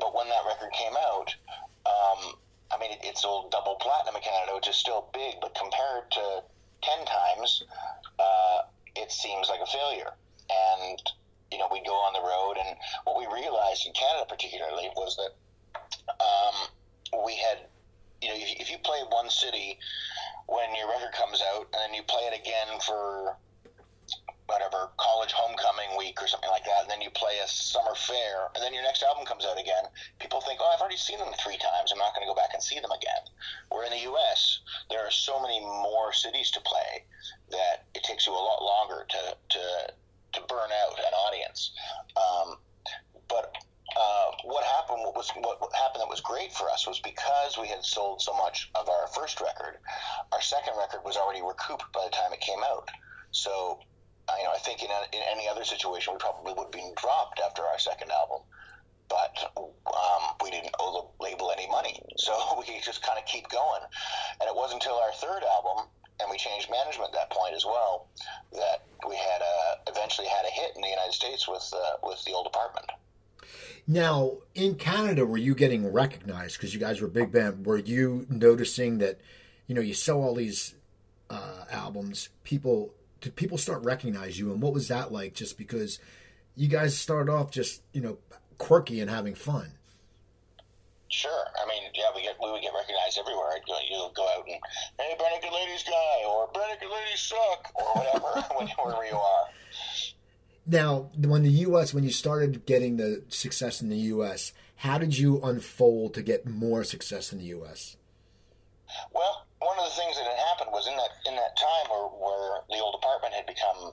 [0.00, 1.30] but when that record came out,
[1.86, 2.34] um,
[2.72, 6.10] I mean, it, it sold double platinum in Canada, which is still big, but compared
[6.12, 6.42] to
[6.82, 7.62] 10 times,
[8.18, 8.62] uh,
[8.96, 10.10] it seems like a failure.
[10.50, 10.98] And,
[11.52, 15.16] you know, we'd go on the road, and what we realized in Canada particularly was
[15.22, 15.32] that
[16.18, 17.68] um, we had,
[18.20, 19.78] you know, if, if you play one city
[20.46, 23.36] when your record comes out, and then you play it again for
[24.52, 28.52] whatever college homecoming week or something like that, and then you play a summer fair,
[28.54, 29.88] and then your next album comes out again.
[30.20, 31.90] People think, oh, I've already seen them three times.
[31.90, 33.24] I'm not going to go back and see them again.
[33.70, 34.60] Where in the U.S.,
[34.90, 37.04] there are so many more cities to play
[37.50, 39.22] that it takes you a lot longer to
[39.56, 39.64] to
[40.32, 41.72] to burn out an audience.
[42.16, 42.56] Um,
[43.28, 43.52] but
[43.96, 45.00] uh, what happened?
[45.04, 48.22] What was what, what happened that was great for us was because we had sold
[48.22, 49.78] so much of our first record.
[50.32, 52.88] Our second record was already recouped by the time it came out.
[53.32, 53.80] So
[54.38, 56.92] you know, I think in, a, in any other situation, we probably would have been
[56.96, 58.42] dropped after our second album.
[59.08, 63.26] But um, we didn't owe the label any money, so we could just kind of
[63.26, 63.82] keep going.
[64.40, 65.86] And it wasn't until our third album,
[66.20, 68.08] and we changed management at that point as well,
[68.52, 72.24] that we had a, eventually had a hit in the United States with uh, with
[72.24, 72.86] the old apartment.
[73.86, 77.66] Now, in Canada, were you getting recognized because you guys were a big band?
[77.66, 79.20] Were you noticing that,
[79.66, 80.74] you know, you sell all these
[81.28, 85.32] uh, albums, people did people start recognize you, and what was that like?
[85.32, 85.98] Just because
[86.54, 88.18] you guys started off just you know
[88.58, 89.72] quirky and having fun.
[91.08, 91.44] Sure.
[91.62, 93.48] I mean, yeah, we get we would get recognized everywhere.
[93.54, 94.58] I'd go, you'll go out and
[94.98, 99.46] hey, Barenaked Ladies guy, or Barenaked Ladies suck, or whatever, wherever you are.
[100.66, 101.92] Now, when the U.S.
[101.92, 106.46] when you started getting the success in the U.S., how did you unfold to get
[106.46, 107.96] more success in the U.S.?
[109.12, 112.08] Well, one of the things that had happened was in that in that time where,
[112.18, 113.92] where the old apartment had become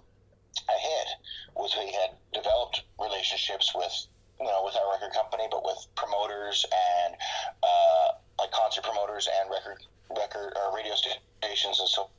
[0.68, 1.08] a hit,
[1.56, 3.94] was we had developed relationships with
[4.40, 7.16] you know with our record company, but with promoters and
[7.64, 8.08] uh,
[8.40, 9.78] like concert promoters and record
[10.10, 12.10] record or radio stations and so.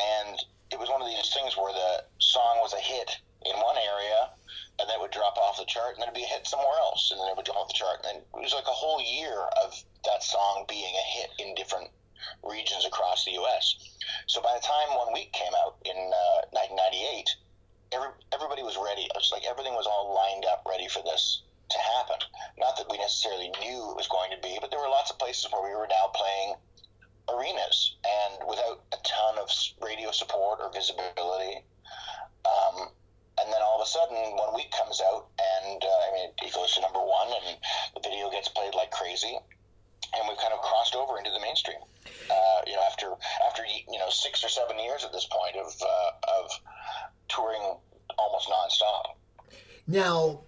[0.00, 0.40] And
[0.72, 4.30] it was one of these things where the song was a hit in one area,
[4.80, 6.80] and then it would drop off the chart, and then it'd be a hit somewhere
[6.80, 9.00] else, and then it would drop off the chart, and it was like a whole
[9.04, 11.90] year of that song being a hit in different
[12.42, 13.76] regions across the U.S.
[14.26, 17.28] So by the time One Week came out in uh, 1998,
[17.92, 19.04] every, everybody was ready.
[19.04, 22.16] It was like everything was all lined up, ready for this to happen.
[22.58, 25.18] Not that we necessarily knew it was going to be, but there were lots of
[25.18, 26.54] places where we were now playing
[27.28, 29.48] arenas, and without a ton of
[29.80, 31.62] radio support or visibility.
[32.44, 32.88] Um,
[33.40, 36.52] and then all of a sudden, one week comes out, and uh, I mean, it
[36.54, 37.56] goes to number one, and
[37.94, 39.38] the video gets played like crazy,
[40.14, 41.80] and we've kind of crossed over into the mainstream.
[42.30, 43.12] Uh, you know, after
[43.48, 46.50] after you know six or seven years at this point of uh, of
[47.28, 47.62] touring
[48.18, 49.16] almost nonstop.
[49.86, 50.42] Now,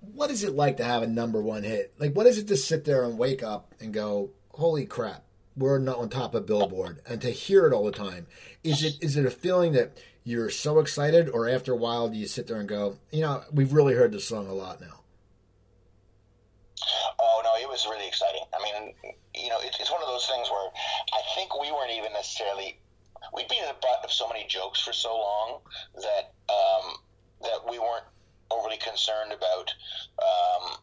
[0.00, 1.94] what is it like to have a number one hit?
[1.98, 5.24] Like, what is it to sit there and wake up and go, "Holy crap,
[5.56, 8.26] we're not on top of Billboard," and to hear it all the time?
[8.62, 12.18] Is it is it a feeling that you're so excited, or after a while, do
[12.18, 15.00] you sit there and go, "You know, we've really heard this song a lot now"?
[17.18, 18.42] Oh no, it was really exciting.
[18.52, 18.94] I mean,
[19.34, 20.68] you know, it's, it's one of those things where
[21.14, 22.78] I think we weren't even necessarily
[23.34, 25.60] we'd been the butt of so many jokes for so long
[25.94, 26.96] that um,
[27.42, 28.04] that we weren't
[28.50, 29.72] overly concerned about
[30.22, 30.76] um,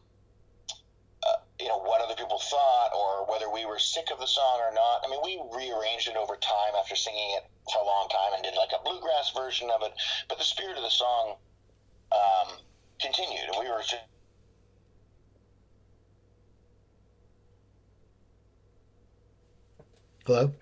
[1.60, 4.72] you know what other people thought or whether we were sick of the song or
[4.74, 5.00] not.
[5.04, 8.42] I mean, we rearranged it over time after singing it for a long time and
[8.42, 9.92] did like a bluegrass version of it.
[10.28, 11.36] But the spirit of the song
[12.12, 12.58] um,
[13.00, 13.96] continued, and we were just
[20.26, 20.52] Hello.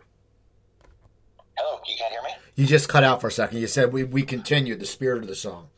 [1.57, 2.29] Hello, you can't hear me?
[2.55, 3.61] You just cut out for a second.
[3.61, 5.69] You said we, we continued the spirit of the song.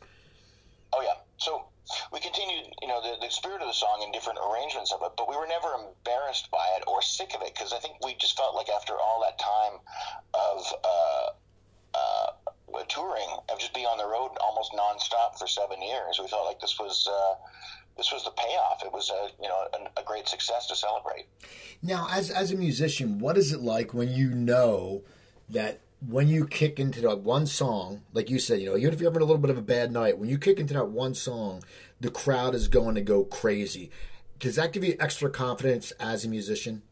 [2.17, 5.11] We continued, you know, the, the spirit of the song and different arrangements of it,
[5.17, 8.15] but we were never embarrassed by it or sick of it because I think we
[8.15, 9.77] just felt like after all that time
[10.33, 11.27] of uh,
[11.93, 16.47] uh, touring, of just being on the road almost nonstop for seven years, we felt
[16.47, 17.07] like this was.
[17.07, 17.35] Uh,
[17.97, 18.83] this was the payoff.
[18.85, 21.25] It was a you know a, a great success to celebrate.
[21.81, 25.01] Now, as as a musician, what is it like when you know
[25.49, 29.01] that when you kick into that one song, like you said, you know, even if
[29.01, 31.13] you're having a little bit of a bad night, when you kick into that one
[31.13, 31.63] song,
[31.99, 33.89] the crowd is going to go crazy.
[34.39, 36.83] Does that give you extra confidence as a musician?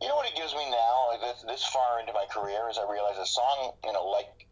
[0.00, 2.90] You know what it gives me now, like this, far into my career, is I
[2.90, 4.46] realize a song, you know, like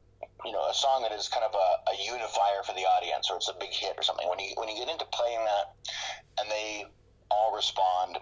[0.44, 3.36] you know, a song that is kind of a, a unifier for the audience, or
[3.36, 4.28] it's a big hit or something.
[4.28, 5.74] When you when you get into playing that,
[6.40, 6.86] and they
[7.30, 8.18] all respond,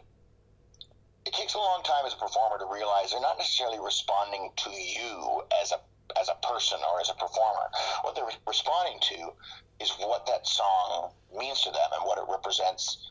[1.26, 4.70] it takes a long time as a performer to realize they're not necessarily responding to
[4.70, 5.80] you as a
[6.18, 7.70] as a person or as a performer.
[8.02, 9.30] What they're responding to
[9.80, 13.11] is what that song means to them and what it represents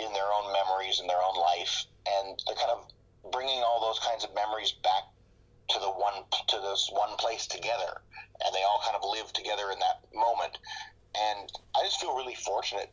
[0.00, 2.88] in their own memories in their own life, and they're kind of
[3.30, 5.04] bringing all those kinds of memories back
[5.68, 8.00] to the one to this one place together,
[8.44, 10.58] and they all kind of live together in that moment.
[11.14, 12.90] And I just feel really fortunate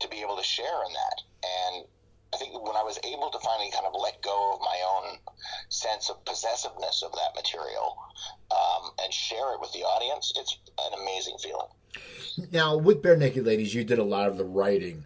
[0.00, 1.22] to be able to share in that.
[1.44, 1.84] And
[2.34, 5.18] I think when I was able to finally kind of let go of my own
[5.68, 7.96] sense of possessiveness of that material
[8.50, 11.68] um, and share it with the audience, it's an amazing feeling.
[12.52, 15.04] Now, with Barenaked Ladies, you did a lot of the writing.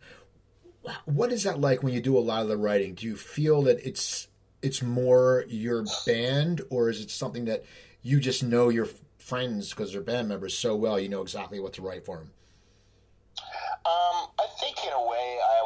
[1.04, 2.94] What is that like when you do a lot of the writing?
[2.94, 4.28] Do you feel that it's
[4.62, 7.64] it's more your band, or is it something that
[8.02, 11.72] you just know your friends because they're band members so well, you know exactly what
[11.74, 12.30] to write for them?
[13.86, 15.19] Um, I think in a way,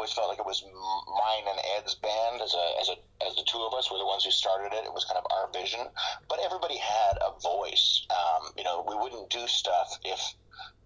[0.05, 0.61] always felt like it was
[1.09, 4.05] mine and Ed's band as a as a as the two of us were the
[4.05, 4.85] ones who started it.
[4.85, 5.81] It was kind of our vision,
[6.29, 8.05] but everybody had a voice.
[8.13, 10.21] Um, you know, we wouldn't do stuff if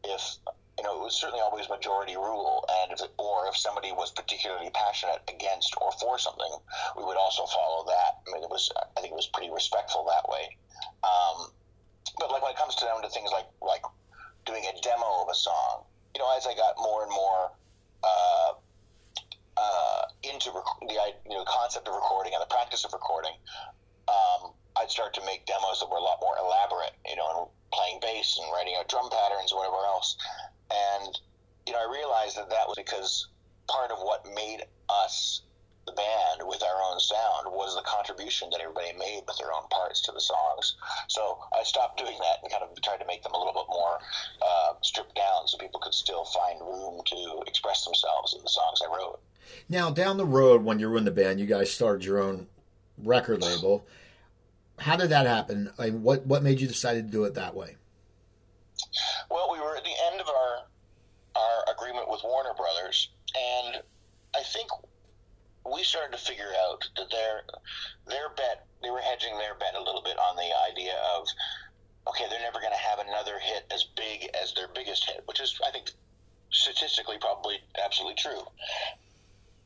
[0.04, 0.22] if
[0.78, 4.70] you know, it was certainly always majority rule, and if, or if somebody was particularly
[4.70, 6.54] passionate against or for something,
[6.96, 8.22] we would also follow that.
[8.22, 10.54] I mean, it was, I think, it was pretty respectful that way.
[11.02, 11.50] Um,
[12.22, 13.83] but like when it comes to down to things like like
[14.46, 15.83] doing a demo of a song,
[16.14, 17.50] you know, as I got more and more
[18.04, 18.38] uh,
[20.38, 20.94] into rec- the
[21.27, 23.35] you know concept of recording and the practice of recording,
[24.07, 27.46] um, I'd start to make demos that were a lot more elaborate, you know, and
[27.72, 30.16] playing bass and writing out drum patterns or whatever else.
[30.70, 31.18] And,
[31.66, 33.29] you know, I realized that that was because
[33.66, 35.42] part of what made us
[35.88, 39.66] the band with our own sound was the contribution that everybody made with their own
[39.70, 40.77] parts to the songs.
[41.09, 43.68] So I stopped doing that and kind of tried to make them a little bit
[43.70, 43.98] more
[44.42, 48.83] uh, stripped down so people could still find room to express themselves in the songs
[48.85, 49.20] I wrote.
[49.68, 52.48] Now, down the road, when you were in the band, you guys started your own
[52.98, 53.87] record label.
[54.79, 55.70] How did that happen?
[55.79, 57.77] I mean, what what made you decide to do it that way?
[59.31, 60.59] Well, we were at the end of our
[61.35, 63.83] our agreement with Warner Brothers, and
[64.37, 64.68] I think
[65.83, 67.42] started to figure out that their
[68.07, 71.26] their bet they were hedging their bet a little bit on the idea of
[72.09, 75.40] okay, they're never going to have another hit as big as their biggest hit, which
[75.40, 75.90] is I think
[76.50, 78.42] statistically probably absolutely true.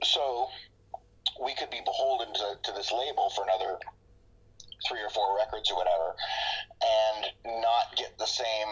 [0.03, 0.49] So
[1.43, 3.79] we could be beholden to, to this label for another
[4.89, 6.17] three or four records or whatever,
[6.83, 8.69] and not get the same,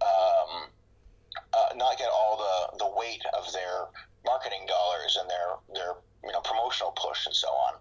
[0.00, 0.70] um,
[1.52, 3.86] uh, not get all the, the weight of their
[4.24, 7.74] marketing dollars and their their you know promotional push and so on.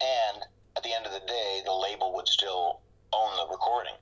[0.00, 0.42] And
[0.76, 2.80] at the end of the day, the label would still
[3.12, 3.94] own the recording.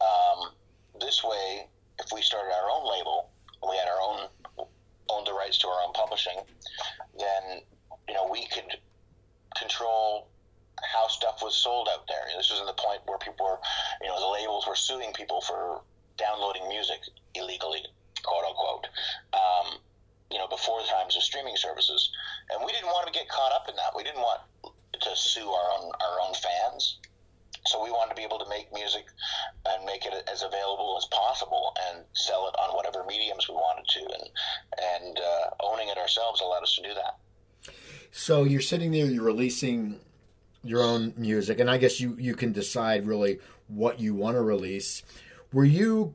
[0.00, 0.52] Um,
[1.00, 1.66] this way,
[1.98, 3.30] if we started our own label,
[3.68, 4.68] we had our own
[5.10, 6.38] owned the rights to our own publishing,
[7.18, 7.62] then
[8.08, 8.78] you know we could
[9.56, 10.28] control
[10.82, 12.24] how stuff was sold out there.
[12.36, 13.58] This was in the point where people were,
[14.00, 15.82] you know, the labels were suing people for
[16.16, 17.00] downloading music
[17.34, 17.84] illegally,
[18.22, 18.86] quote unquote.
[19.32, 19.78] Um,
[20.30, 22.10] you know, before the times of streaming services,
[22.54, 23.90] and we didn't want to get caught up in that.
[23.96, 26.98] We didn't want to sue our own our own fans.
[27.66, 29.04] So we wanted to be able to make music
[29.66, 33.86] and make it as available as possible and sell it on whatever mediums we wanted
[33.88, 34.30] to, and
[34.78, 37.18] and uh, owning it ourselves allowed us to do that.
[38.30, 39.98] So you're sitting there, you're releasing
[40.62, 44.40] your own music, and I guess you you can decide really what you want to
[44.40, 45.02] release.
[45.52, 46.14] Were you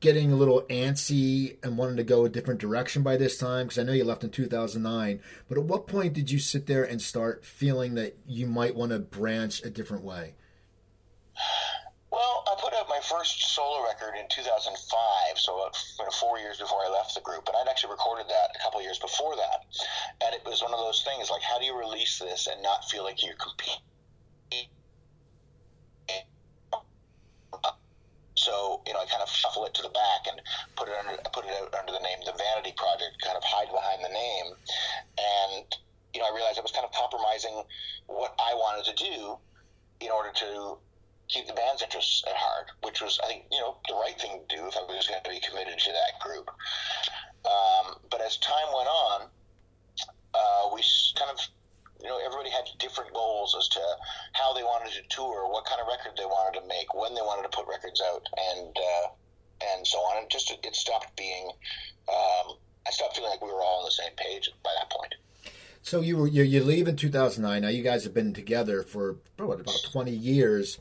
[0.00, 3.66] getting a little antsy and wanting to go a different direction by this time?
[3.66, 6.84] Because I know you left in 2009, but at what point did you sit there
[6.84, 10.36] and start feeling that you might want to branch a different way?
[12.12, 15.76] Well, I put out my first solo record in 2005, so about
[16.14, 18.98] four years before I left the group, and I'd actually recorded that a couple years
[18.98, 19.64] before that.
[20.24, 22.88] And it was one of those things like, how do you release this and not
[22.88, 23.82] feel like you're competing?
[28.34, 30.40] So you know, I kind of shuffle it to the back and
[30.74, 33.70] put it under, put it out under the name the Vanity Project, kind of hide
[33.70, 34.46] behind the name,
[35.14, 35.66] and
[36.14, 37.62] you know, I realized I was kind of compromising
[38.06, 39.38] what I wanted to do
[40.00, 40.78] in order to
[41.28, 44.40] keep the band's interests at heart, which was, I think, you know, the right thing
[44.48, 46.50] to do if I was going to be committed to that group.
[47.46, 49.28] Um, but as time went on,
[50.34, 50.82] uh, we
[51.18, 51.38] kind of,
[52.02, 53.80] you know, everybody had different goals as to
[54.32, 57.20] how they wanted to tour, what kind of record they wanted to make, when they
[57.20, 59.08] wanted to put records out, and uh,
[59.74, 60.22] and so on.
[60.22, 61.50] And just it stopped being,
[62.08, 65.14] um, I stopped feeling like we were all on the same page by that point.
[65.82, 67.62] So you were you, you leave in 2009.
[67.62, 70.78] Now you guys have been together for what, about 20 years.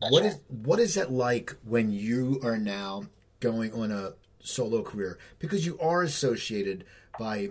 [0.00, 0.32] That's What right.
[0.32, 3.04] is what is that like when you are now
[3.40, 6.84] going on a solo career because you are associated
[7.18, 7.50] by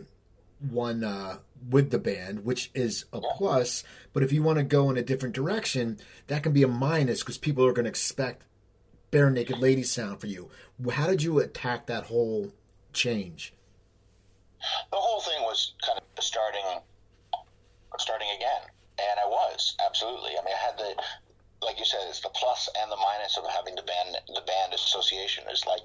[0.69, 3.83] one uh, with the band, which is a plus.
[4.13, 7.21] But if you want to go in a different direction, that can be a minus
[7.21, 8.45] because people are going to expect
[9.11, 10.49] Barenaked Lady sound for you.
[10.91, 12.51] How did you attack that whole
[12.93, 13.53] change?
[14.91, 16.81] the whole thing was kind of starting
[17.97, 18.61] starting again
[18.99, 20.95] and i was absolutely i mean i had the
[21.65, 24.73] like you said it's the plus and the minus of having the band the band
[24.73, 25.81] association is like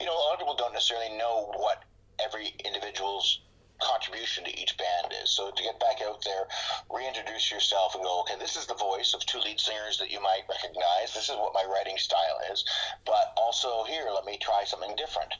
[0.00, 1.84] you know a lot of people don't necessarily know what
[2.22, 3.40] every individual's
[3.82, 5.30] contribution to each band is.
[5.30, 6.46] So to get back out there
[6.90, 10.22] reintroduce yourself and go okay this is the voice of two lead singers that you
[10.22, 11.14] might recognize.
[11.14, 12.64] This is what my writing style is.
[13.04, 15.32] But also here let me try something different.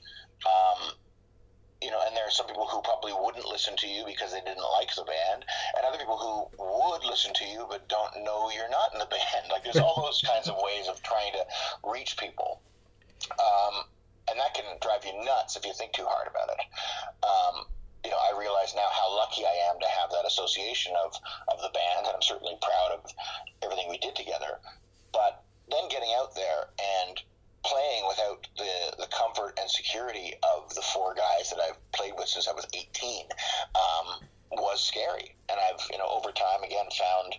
[0.46, 0.92] Um,
[1.82, 4.40] you know, and there are some people who probably wouldn't listen to you because they
[4.40, 5.44] didn't like the band,
[5.76, 9.06] and other people who would listen to you but don't know you're not in the
[9.10, 9.50] band.
[9.50, 11.44] Like there's all those kinds of ways of trying to
[11.90, 12.62] reach people,
[13.32, 13.84] um,
[14.30, 16.62] and that can drive you nuts if you think too hard about it.
[17.26, 17.66] Um,
[18.04, 21.14] you know, I realize now how lucky I am to have that association of
[21.48, 23.10] of the band, and I'm certainly proud of
[23.62, 24.58] everything we did together.
[25.12, 27.22] But then getting out there and
[27.64, 32.28] playing without the, the comfort and security of the four guys that I've played with
[32.28, 33.26] since I was 18
[33.74, 35.36] um, was scary.
[35.48, 37.34] And I've, you know, over time again found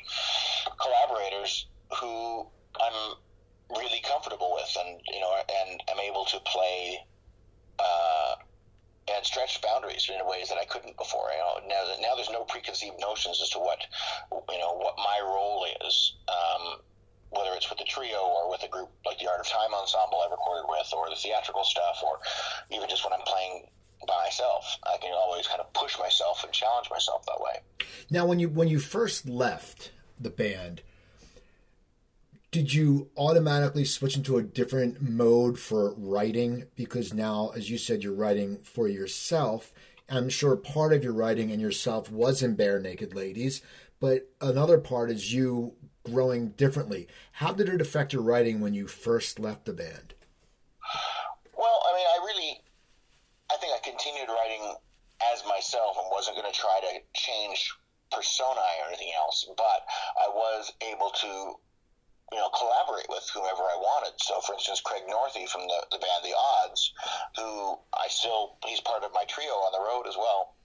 [0.80, 1.68] collaborators
[2.00, 2.48] who
[2.80, 3.16] I'm
[3.70, 7.00] really comfortable with and, you know, and I'm able to play
[9.24, 11.32] and stretch boundaries in ways that I couldn't before.
[11.32, 13.80] You know, now, now there's no preconceived notions as to what,
[14.52, 16.16] you know, what my role is.
[16.28, 16.80] Um,
[17.30, 20.22] whether it's with the trio or with a group like the Art of Time ensemble
[20.22, 22.20] I recorded with, or the theatrical stuff, or
[22.70, 23.70] even just when I'm playing
[24.08, 27.88] by myself, I can always kind of push myself and challenge myself that way.
[28.12, 30.84] Now, when you when you first left the band,
[32.54, 36.66] did you automatically switch into a different mode for writing?
[36.76, 39.74] Because now, as you said, you're writing for yourself.
[40.08, 43.64] I'm sure part of your writing and yourself was in Barenaked Ladies,
[44.00, 45.74] but another part is you
[46.06, 47.08] growing differently.
[47.32, 50.14] How did it affect your writing when you first left the band?
[51.58, 52.62] Well, I mean, I really,
[53.52, 54.76] I think I continued writing
[55.34, 57.74] as myself and wasn't going to try to change
[58.12, 59.88] persona or anything else, but
[60.22, 61.56] I was able to
[62.34, 64.18] you know, collaborate with whomever I wanted.
[64.18, 66.92] So, for instance, Craig Northey from the, the band The Odds,
[67.38, 70.58] who I still, he's part of my trio on the road as well.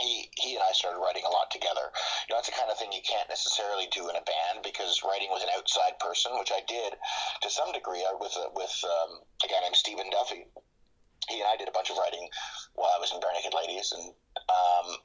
[0.00, 1.92] He, he and I started writing a lot together.
[2.24, 5.04] You know, that's the kind of thing you can't necessarily do in a band because
[5.04, 8.72] writing with an outside person, which I did to some degree uh, with uh, with
[8.88, 10.48] um, a guy named Stephen Duffy.
[11.28, 12.24] He and I did a bunch of writing
[12.72, 14.16] while I was in Barenaked Ladies, and
[14.48, 14.96] um,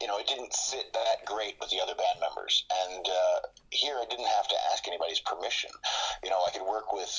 [0.00, 2.66] you know, it didn't sit that great with the other band members.
[2.84, 3.38] And uh,
[3.70, 5.70] here, I didn't have to ask anybody's permission.
[6.22, 7.12] You know, I could work with,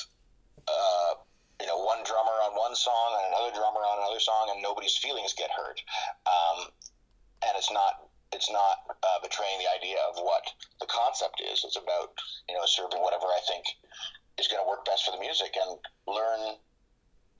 [0.68, 1.12] uh,
[1.60, 4.96] you know, one drummer on one song and another drummer on another song, and nobody's
[4.96, 5.80] feelings get hurt.
[6.28, 6.68] Um,
[7.42, 10.44] and it's not it's not uh, betraying the idea of what
[10.80, 11.64] the concept is.
[11.64, 12.12] It's about
[12.48, 13.64] you know serving whatever I think
[14.38, 16.60] is going to work best for the music and learn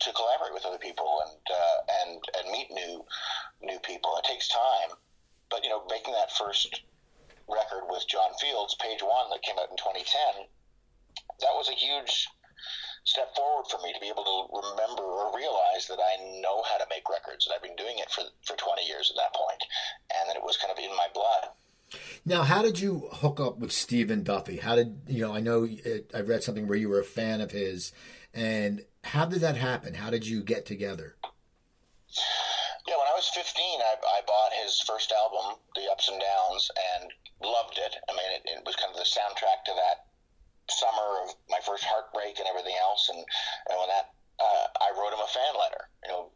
[0.00, 3.04] to collaborate with other people and uh, and and meet new
[3.62, 4.16] new people.
[4.16, 4.96] It takes time
[5.50, 6.82] but you know, making that first
[7.48, 10.46] record with John Fields, Page One, that came out in 2010,
[11.40, 12.26] that was a huge
[13.04, 16.76] step forward for me to be able to remember or realize that I know how
[16.78, 19.62] to make records, and I've been doing it for for 20 years at that point,
[20.14, 21.54] and that it was kind of in my blood.
[22.24, 24.56] Now, how did you hook up with Stephen Duffy?
[24.56, 25.32] How did you know?
[25.32, 27.92] I know it, I read something where you were a fan of his,
[28.34, 29.94] and how did that happen?
[29.94, 31.16] How did you get together?
[32.86, 36.70] Yeah, when I was 15, I, I bought his first album, The Ups and Downs,
[36.94, 37.10] and
[37.42, 37.98] loved it.
[38.06, 40.06] I mean, it, it was kind of the soundtrack to that
[40.70, 43.10] summer of my first heartbreak and everything else.
[43.10, 46.30] And, and when that, uh, I wrote him a fan letter, you know,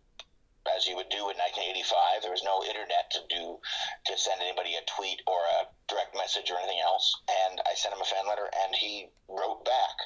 [0.75, 2.23] as you would do in 1985.
[2.23, 3.63] There was no internet to do
[4.11, 7.15] to send anybody a tweet or a direct message or anything else.
[7.47, 9.97] And I sent him a fan letter, and he wrote back.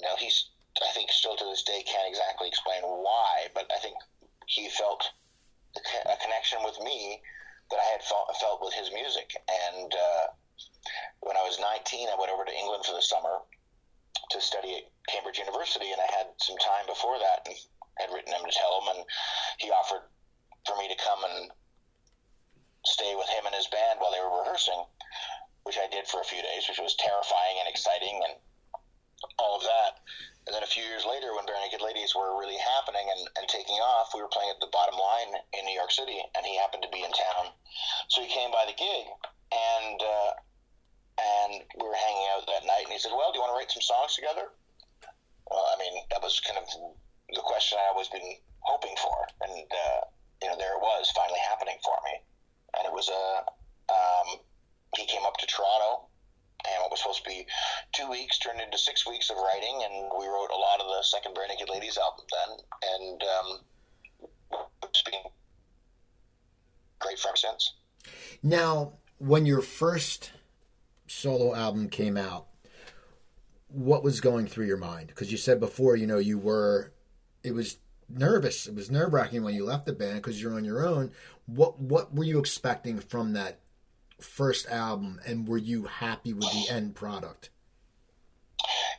[0.00, 3.98] Now he's, I think, still to this day can't exactly explain why, but I think
[4.46, 5.10] he felt
[5.76, 7.20] a connection with me
[7.70, 9.34] that I had felt, felt with his music.
[9.48, 10.24] And uh,
[11.20, 13.42] when I was 19, I went over to England for the summer
[14.30, 17.56] to study at Cambridge University, and I had some time before that and
[17.98, 19.00] had written him to tell him, and
[19.58, 20.06] he offered
[20.66, 21.50] for me to come and
[22.84, 24.84] stay with him and his band while they were rehearsing,
[25.64, 28.34] which I did for a few days, which was terrifying and exciting and
[29.38, 30.04] all of that.
[30.46, 33.80] And then a few years later, when Barenaked Ladies were really happening and, and taking
[33.80, 36.84] off, we were playing at the bottom line in New York City, and he happened
[36.84, 37.48] to be in town.
[38.12, 39.04] So he came by the gig,
[39.48, 40.32] and uh,
[41.16, 43.58] and we were hanging out that night, and he said, "Well, do you want to
[43.58, 44.52] write some songs together?"
[45.48, 46.68] Well, I mean, that was kind of
[47.32, 49.16] the question I always been hoping for,
[49.48, 50.00] and uh,
[50.44, 52.20] you know, there it was, finally happening for me.
[52.76, 53.40] And it was a uh,
[53.88, 54.44] um,
[54.92, 56.12] he came up to Toronto
[56.64, 57.46] and what was supposed to be
[57.92, 61.02] two weeks turned into six weeks of writing, and we wrote a lot of the
[61.02, 62.50] second Barenaked Ladies album then,
[62.94, 65.20] and um, it's been
[66.98, 67.74] great for ever since.
[68.44, 70.30] Now, when your first
[71.06, 72.46] solo album came out,
[73.68, 75.08] what was going through your mind?
[75.08, 76.92] Because you said before, you know, you were,
[77.42, 78.66] it was nervous.
[78.66, 81.10] It was nerve wracking when you left the band because you're on your own.
[81.46, 83.60] What what were you expecting from that
[84.20, 87.48] first album, and were you happy with the end product?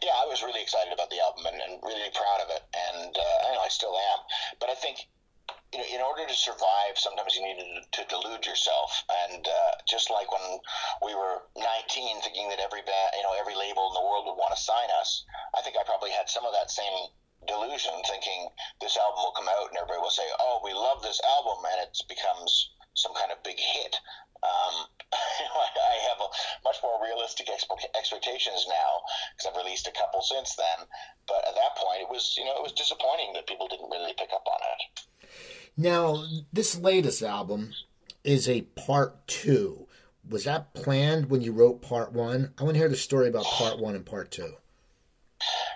[0.03, 3.15] Yeah, I was really excited about the album and, and really proud of it, and
[3.15, 3.95] uh, I, know, I still
[5.76, 9.03] you know, in order to survive, sometimes you need to, delude yourself.
[9.28, 10.59] And uh, just like when
[11.03, 14.39] we were 19, thinking that every band, you know, every label in the world would
[14.39, 17.11] want to sign us, I think I probably had some of that same
[17.43, 18.47] delusion, thinking
[18.80, 21.82] this album will come out and everybody will say, "Oh, we love this album," and
[21.84, 23.99] it becomes some kind of big hit.
[24.43, 26.21] Um, I have
[26.63, 29.01] much more realistic expectations now
[29.36, 30.88] because I've released a couple since then.
[31.28, 34.13] But at that point, it was you know it was disappointing that people didn't really
[34.13, 35.05] pick up on it.
[35.78, 36.23] Now,
[36.53, 37.73] this latest album
[38.23, 39.88] is a part two.
[40.28, 42.53] Was that planned when you wrote part one?
[42.57, 44.55] I want to hear the story about part one and part two.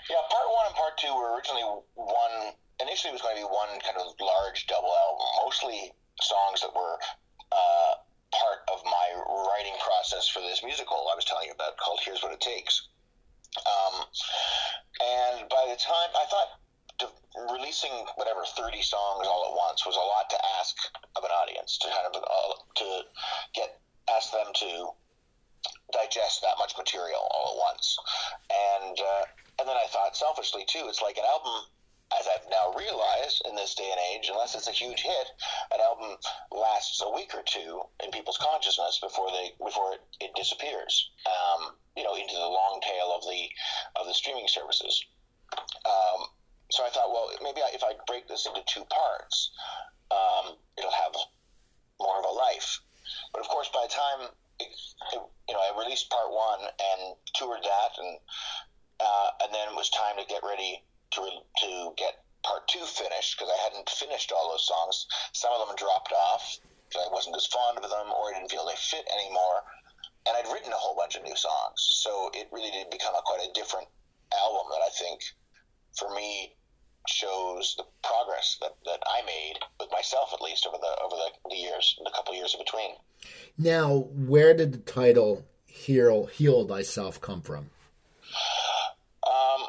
[0.10, 1.64] Yeah, part one and part two were originally
[1.96, 2.56] one.
[2.82, 5.92] Initially, it was going to be one kind of large double album, mostly
[6.22, 6.98] songs that were
[7.52, 7.94] uh,
[8.32, 9.08] part of my
[9.52, 12.88] writing process for this musical I was telling you about called Here's What It Takes.
[13.58, 14.06] Um,
[15.02, 16.60] and by the time I thought
[17.52, 20.76] releasing whatever 30 songs all at once was a lot to ask
[21.16, 22.88] of an audience to kind of uh, to
[23.54, 23.80] get
[24.10, 24.90] ask them to
[25.94, 27.98] digest that much material all at once
[28.50, 29.26] and uh,
[29.60, 31.66] and then I thought selfishly too it's like an album
[32.18, 35.28] as I've now realized in this day and age, unless it's a huge hit,
[35.72, 36.18] an album
[36.52, 41.12] lasts a week or two in people's consciousness before they before it, it disappears.
[41.28, 43.50] Um, you know, into the long tail of the
[44.00, 45.06] of the streaming services.
[45.86, 46.26] Um,
[46.70, 49.52] so I thought, well, maybe if I break this into two parts,
[50.12, 51.14] um, it'll have
[52.00, 52.80] more of a life.
[53.34, 54.70] But of course, by the time it,
[55.14, 58.20] it, you know, I released part one and toured that, and
[59.00, 63.38] uh, and then it was time to get ready to to get part two finished
[63.38, 65.08] because I hadn't finished all those songs.
[65.34, 68.52] Some of them dropped off because I wasn't as fond of them, or I didn't
[68.52, 69.66] feel they fit anymore.
[70.28, 73.24] And I'd written a whole bunch of new songs, so it really did become a
[73.26, 73.88] quite a different
[74.36, 75.24] album that I think,
[75.98, 76.54] for me,
[77.08, 81.50] shows the progress that, that I made with myself at least over the over the,
[81.50, 82.96] the years, the couple years in between.
[83.58, 87.70] Now, where did the title "Heal Heal Thyself" come from?
[89.26, 89.68] Um,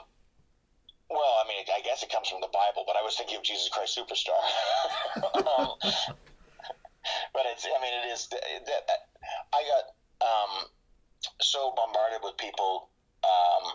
[1.09, 3.43] well, I mean, I guess it comes from the Bible, but I was thinking of
[3.43, 4.41] Jesus Christ Superstar.
[5.37, 8.91] um, but it's, I mean, it is that
[9.53, 9.85] I got
[10.27, 10.67] um,
[11.41, 12.89] so bombarded with people
[13.25, 13.73] um,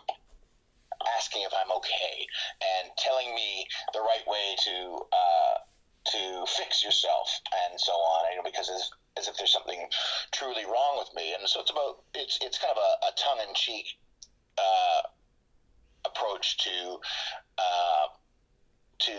[1.18, 2.28] asking if I'm okay
[2.62, 5.56] and telling me the right way to uh,
[6.06, 7.30] to fix yourself
[7.70, 8.32] and so on.
[8.32, 9.88] You know, because as, as if there's something
[10.32, 13.42] truly wrong with me, and so it's about it's it's kind of a, a tongue
[13.48, 13.86] in cheek
[14.58, 15.02] uh,
[16.06, 17.00] approach to.
[17.58, 18.08] Uh,
[18.98, 19.12] to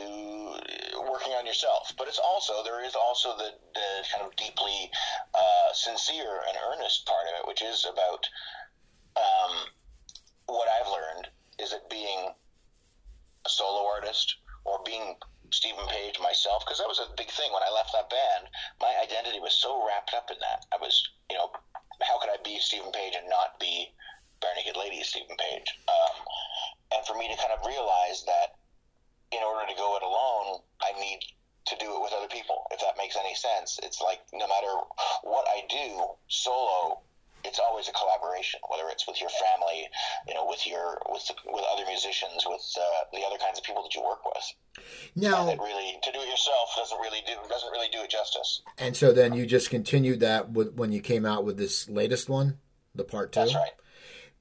[1.12, 4.90] working on yourself, but it's also there is also the, the kind of deeply
[5.34, 8.24] uh, sincere and earnest part of it, which is about
[9.16, 9.52] um,
[10.46, 11.28] what I've learned
[11.58, 12.32] is it being
[13.44, 15.16] a solo artist or being
[15.50, 18.48] Steven Page myself because that was a big thing when I left that band.
[18.80, 20.66] My identity was so wrapped up in that.
[20.72, 21.50] I was, you know,
[22.02, 23.92] how could I be Steven Page and not be
[24.42, 25.68] Barenaked Lady Steven Page?
[25.88, 26.16] Um,
[26.96, 28.58] and for me to kind of realize that
[29.32, 31.20] in order to go it alone, I need
[31.66, 32.66] to do it with other people.
[32.70, 34.70] If that makes any sense, it's like no matter
[35.22, 37.00] what I do solo,
[37.46, 39.86] it's always a collaboration, whether it's with your family,
[40.26, 43.82] you know, with your with with other musicians, with uh, the other kinds of people
[43.82, 44.46] that you work with.
[45.14, 48.62] Now, and really, to do it yourself doesn't really do doesn't really do it justice.
[48.96, 52.30] And so then you just continued that with, when you came out with this latest
[52.30, 52.56] one,
[52.94, 53.40] the part two.
[53.40, 53.72] That's right.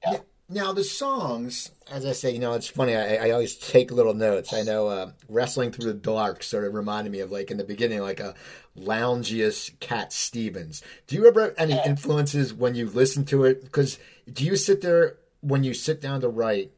[0.01, 0.17] Yeah.
[0.47, 2.95] Now the songs, as I say, you know, it's funny.
[2.95, 4.53] I, I always take little notes.
[4.53, 7.65] I know uh, "Wrestling Through the Dark" sort of reminded me of like in the
[7.65, 8.35] beginning, like a
[8.77, 10.81] loungiest Cat Stevens.
[11.07, 13.63] Do you ever have any influences when you listen to it?
[13.63, 13.99] Because
[14.31, 16.71] do you sit there when you sit down to write?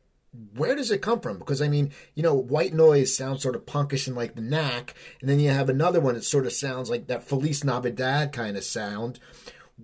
[0.55, 1.39] Where does it come from?
[1.39, 4.93] Because I mean, you know, White Noise sounds sort of punkish and like the Knack,
[5.21, 8.57] and then you have another one that sort of sounds like that Feliz Navidad kind
[8.57, 9.19] of sound.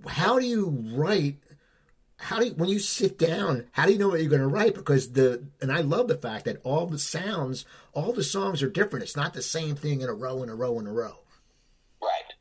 [0.07, 1.37] How do you write
[2.23, 4.47] how do you, when you sit down, how do you know what you're going to
[4.47, 4.75] write?
[4.75, 8.69] Because the and I love the fact that all the sounds, all the songs are
[8.69, 9.03] different.
[9.03, 11.19] It's not the same thing in a row in a row in a row.
[12.01, 12.31] Right.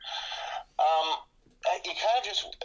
[0.79, 1.17] Um,
[1.85, 2.57] you kind of just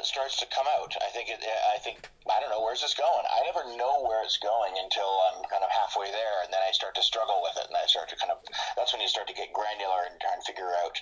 [0.00, 0.96] it starts to come out.
[1.04, 1.44] I think it.
[1.44, 3.24] I think I don't know where's this going.
[3.28, 6.72] I never know where it's going until I'm kind of halfway there, and then I
[6.72, 8.40] start to struggle with it, and I start to kind of.
[8.80, 10.96] That's when you start to get granular and try and figure out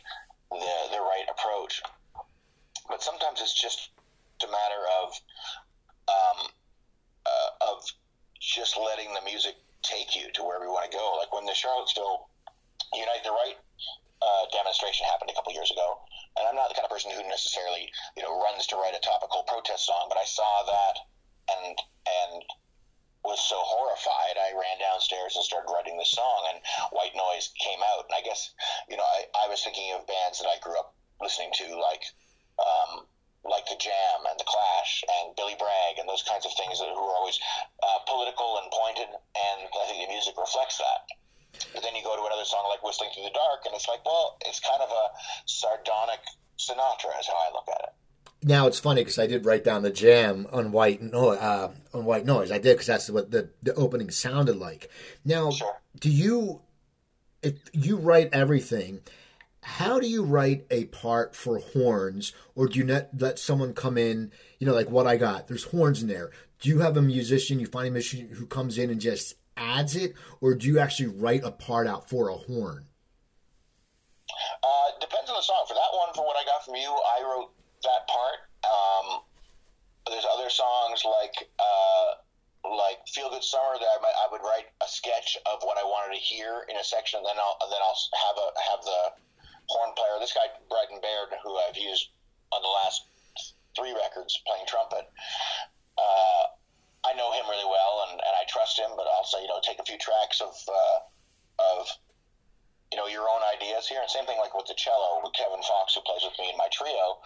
[0.50, 1.78] the the right approach.
[2.90, 3.94] But sometimes it's just
[4.42, 5.06] a matter of
[6.10, 6.38] um,
[7.22, 7.86] uh, of
[8.42, 9.54] just letting the music
[9.86, 11.14] take you to where we want to go.
[11.22, 12.26] Like when the Charlottesville
[12.90, 13.58] Unite the Right
[14.18, 16.02] uh, demonstration happened a couple years ago,
[16.38, 19.02] and I'm not the kind of person who necessarily you know runs to write a
[19.02, 20.96] topical protest song, but I saw that
[21.50, 21.76] and
[22.06, 22.42] and
[23.24, 26.62] was so horrified, I ran downstairs and started writing this song, and
[26.94, 28.06] White Noise came out.
[28.06, 28.54] And I guess,
[28.88, 32.04] you know, I, I was thinking of bands that I grew up listening to, like
[32.62, 33.06] um,
[33.44, 36.90] like the Jam and the Clash and Billy Bragg and those kinds of things that,
[36.90, 37.38] who are always
[37.82, 41.06] uh, political and pointed, and I think the music reflects that.
[41.74, 44.04] But then you go to another song like Whistling Through the Dark, and it's like,
[44.04, 45.04] well, it's kind of a
[45.46, 46.20] sardonic
[46.58, 47.94] Sinatra, is how I look at it.
[48.46, 52.04] Now it's funny because I did write down the jam on white no- uh, on
[52.04, 52.52] white noise.
[52.52, 54.88] I did because that's what the the opening sounded like.
[55.24, 55.80] Now, Sure.
[55.98, 56.60] do you
[57.42, 59.00] if you write everything?
[59.62, 63.98] How do you write a part for horns, or do you not let someone come
[63.98, 64.30] in?
[64.60, 65.48] You know, like what I got.
[65.48, 66.30] There's horns in there.
[66.60, 67.58] Do you have a musician?
[67.58, 71.08] You find a musician who comes in and just adds it, or do you actually
[71.08, 72.86] write a part out for a horn?
[74.62, 75.64] Uh, depends on the song.
[75.66, 77.50] For that one, from what I got from you, I wrote
[77.82, 78.38] that part.
[78.64, 79.20] Um,
[80.06, 82.08] there's other songs like uh,
[82.64, 85.84] like Feel Good Summer that I, might, I would write a sketch of what I
[85.84, 88.82] wanted to hear in a section, and then I'll and then I'll have a have
[88.84, 89.00] the
[89.68, 90.16] horn player.
[90.20, 92.08] This guy Bryden Baird, who I've used
[92.52, 93.04] on the last
[93.76, 95.08] three records playing trumpet.
[95.98, 96.44] Uh,
[97.06, 98.90] I know him really well, and, and I trust him.
[98.96, 100.98] But I'll say, you know, take a few tracks of uh,
[101.58, 101.86] of
[102.90, 105.62] you know your own ideas here, and same thing like with the cello with Kevin
[105.62, 107.20] Fox, who plays with me in my trio.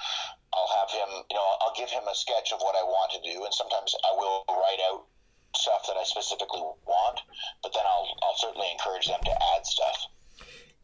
[0.53, 3.21] I'll have him, you know, I'll give him a sketch of what I want to
[3.25, 5.09] do, and sometimes I will write out
[5.57, 7.21] stuff that I specifically want,
[7.63, 9.99] but then I'll I'll certainly encourage them to add stuff.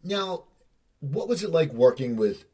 [0.02, 0.44] Now,
[1.00, 2.44] what was it like working with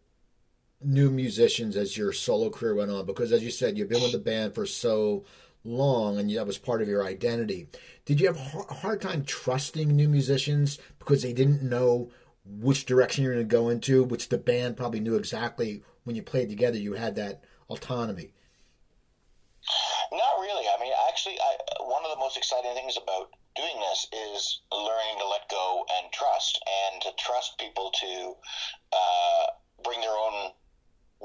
[0.83, 3.07] new musicians as your solo career went on?
[3.07, 5.25] Because as you said, you've been with the band for so
[5.65, 7.69] long and that was part of your identity.
[8.05, 12.11] Did you have a hard time trusting new musicians because they didn't know
[12.45, 16.23] which direction you're going to go into, which the band probably knew exactly when you
[16.23, 18.33] played together, you had that autonomy?
[20.13, 20.67] Not really.
[20.69, 25.19] I mean, actually, I, one of the most exciting things about doing this is learning
[25.19, 26.61] to let go and trust,
[26.93, 28.35] and to trust people to
[28.93, 29.47] uh,
[29.83, 30.53] bring their own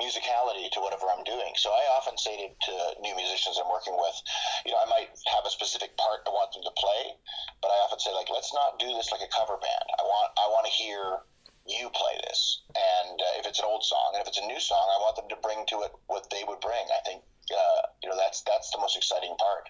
[0.10, 1.54] musicality to whatever I'm doing.
[1.56, 2.74] So I often say to, to,
[3.06, 4.18] new musicians I'm working with,
[4.66, 7.14] you know, I might have a specific part I want them to play,
[7.62, 9.88] but I often say like, let's not do this like a cover band.
[10.02, 11.22] I want I want to hear
[11.70, 14.60] you play this, and uh, if it's an old song, and if it's a new
[14.60, 16.82] song, I want them to bring to it what they would bring.
[16.90, 17.22] I think
[17.54, 19.70] uh, you know that's that's the most exciting part.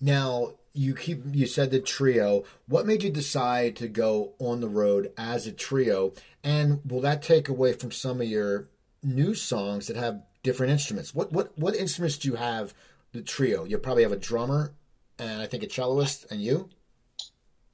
[0.00, 2.44] Now you keep you said the trio.
[2.68, 6.12] What made you decide to go on the road as a trio?
[6.44, 8.68] And will that take away from some of your
[9.06, 11.14] new songs that have different instruments?
[11.14, 12.74] What what what instruments do you have?
[13.12, 13.64] The trio.
[13.64, 14.74] You probably have a drummer,
[15.18, 16.68] and I think a celloist, and you.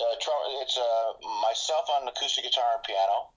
[0.01, 0.15] Uh,
[0.63, 1.11] it's uh,
[1.43, 3.35] myself on acoustic guitar and piano,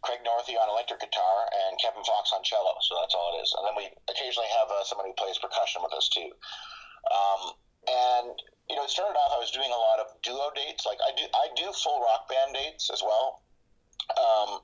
[0.00, 2.78] Craig Northey on electric guitar, and Kevin Fox on cello.
[2.80, 3.50] So that's all it is.
[3.58, 6.30] And then we occasionally have uh, someone who plays percussion with us too.
[7.10, 7.42] Um,
[7.90, 8.32] and
[8.70, 9.34] you know, it started off.
[9.34, 10.86] I was doing a lot of duo dates.
[10.86, 13.42] Like I do, I do full rock band dates as well.
[14.16, 14.62] Um,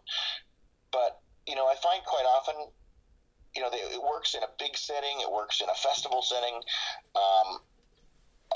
[0.95, 2.55] but you know, I find quite often,
[3.55, 5.20] you know, it works in a big setting.
[5.20, 6.61] It works in a festival setting.
[7.14, 7.61] Um,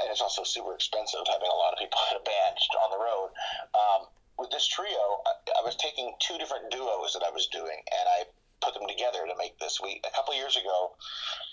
[0.00, 3.00] and it's also super expensive having a lot of people in a band on the
[3.00, 3.30] road.
[3.74, 4.00] Um,
[4.38, 8.06] with this trio, I, I, was taking two different duos that I was doing, and
[8.06, 8.30] I
[8.62, 9.82] put them together to make this.
[9.82, 10.94] We a couple years ago,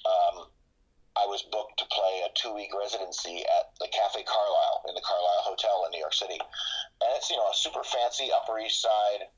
[0.05, 0.45] um,
[1.17, 5.01] I was booked to play a two week residency at the Cafe Carlyle in the
[5.01, 8.81] Carlyle Hotel in New York City, and it's you know a super fancy Upper East
[8.81, 9.33] Side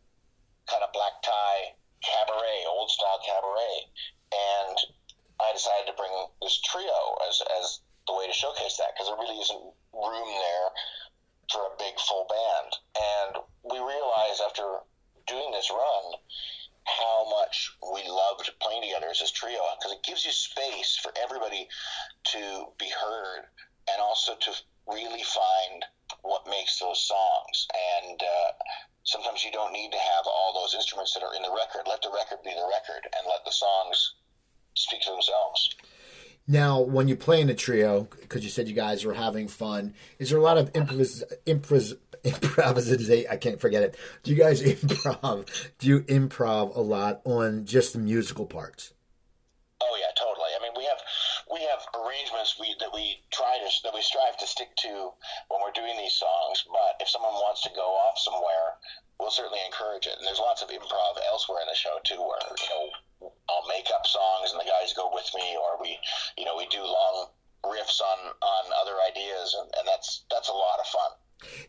[0.67, 1.71] kind of black tie
[2.03, 3.77] cabaret, old style cabaret,
[4.31, 4.77] and
[5.39, 9.19] I decided to bring this trio as as the way to showcase that because there
[9.19, 10.69] really isn't room there
[11.51, 12.71] for a big full band.
[12.95, 13.31] And
[13.63, 14.63] we realized after
[15.27, 16.15] doing this run
[16.87, 21.11] how much we loved playing together as this trio because it gives you space for
[21.19, 21.67] everybody
[22.31, 23.43] to be heard
[23.91, 24.51] and also to
[24.87, 25.83] really find
[26.21, 27.67] what makes those songs.
[27.99, 28.51] And uh,
[29.03, 31.87] sometimes you don't need to have all those instruments that are in the record.
[31.87, 34.15] Let the record be the record and let the songs
[34.75, 35.75] speak for themselves.
[36.47, 39.93] Now, when you play in a trio, because you said you guys were having fun,
[40.17, 43.25] is there a lot of improvis, improvis, improvisation?
[43.29, 43.97] I can't forget it.
[44.23, 45.49] Do you guys improv?
[45.77, 48.93] Do you improv a lot on just the musical parts?
[49.83, 50.55] Oh yeah, totally.
[50.55, 51.01] I mean, we have
[51.51, 55.11] we have arrangements we, that we try to that we strive to stick to
[55.51, 56.63] when we're doing these songs.
[56.63, 58.79] But if someone wants to go off somewhere,
[59.19, 60.15] we'll certainly encourage it.
[60.17, 63.89] And there's lots of improv elsewhere in the show too, where you know I'll make
[63.93, 65.97] up songs and the guys go with me, or we,
[66.37, 67.27] you know, we do long
[67.65, 71.11] riffs on on other ideas, and, and that's that's a lot of fun.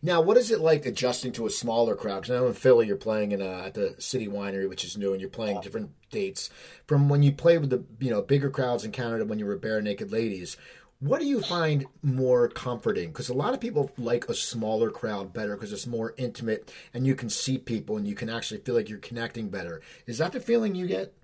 [0.00, 2.22] Now, what is it like adjusting to a smaller crowd?
[2.22, 4.96] Because I know in Philly you're playing in a, at the City Winery, which is
[4.96, 6.48] new, and you're playing different dates.
[6.86, 9.58] From when you play with the you know bigger crowds in Canada when you were
[9.58, 10.56] Barenaked Ladies,
[11.00, 13.08] what do you find more comforting?
[13.08, 17.06] Because a lot of people like a smaller crowd better because it's more intimate and
[17.06, 19.80] you can see people and you can actually feel like you're connecting better.
[20.06, 21.14] Is that the feeling you get?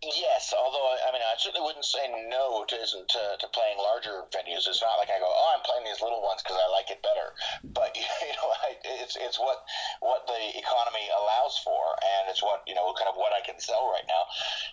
[0.00, 4.64] Yes, although I mean I certainly wouldn't say no to to, to playing larger venues.
[4.64, 7.04] It's not like I go, oh, I'm playing these little ones because I like it
[7.04, 7.36] better.
[7.76, 7.92] But
[8.24, 9.60] you know, I, it's it's what
[10.00, 13.60] what the economy allows for, and it's what you know, kind of what I can
[13.60, 14.24] sell right now.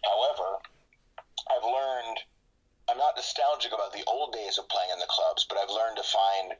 [0.07, 0.47] However,
[1.51, 2.19] I've learned.
[2.89, 5.97] I'm not nostalgic about the old days of playing in the clubs, but I've learned
[5.97, 6.55] to find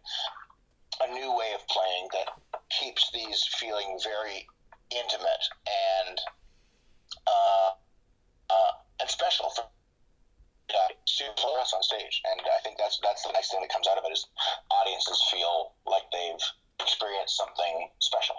[1.08, 2.28] a new way of playing that
[2.70, 4.46] keeps these feeling very
[4.92, 5.46] intimate
[6.04, 6.20] and
[7.28, 7.70] uh,
[8.50, 9.62] uh, and special for
[10.70, 12.22] uh, to us on stage.
[12.32, 14.26] And I think that's that's the nice thing that comes out of it is
[14.70, 16.44] audiences feel like they've
[16.82, 18.36] experienced something special.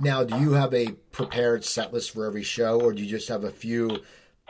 [0.00, 3.28] Now, do you have a prepared set list for every show, or do you just
[3.28, 4.00] have a few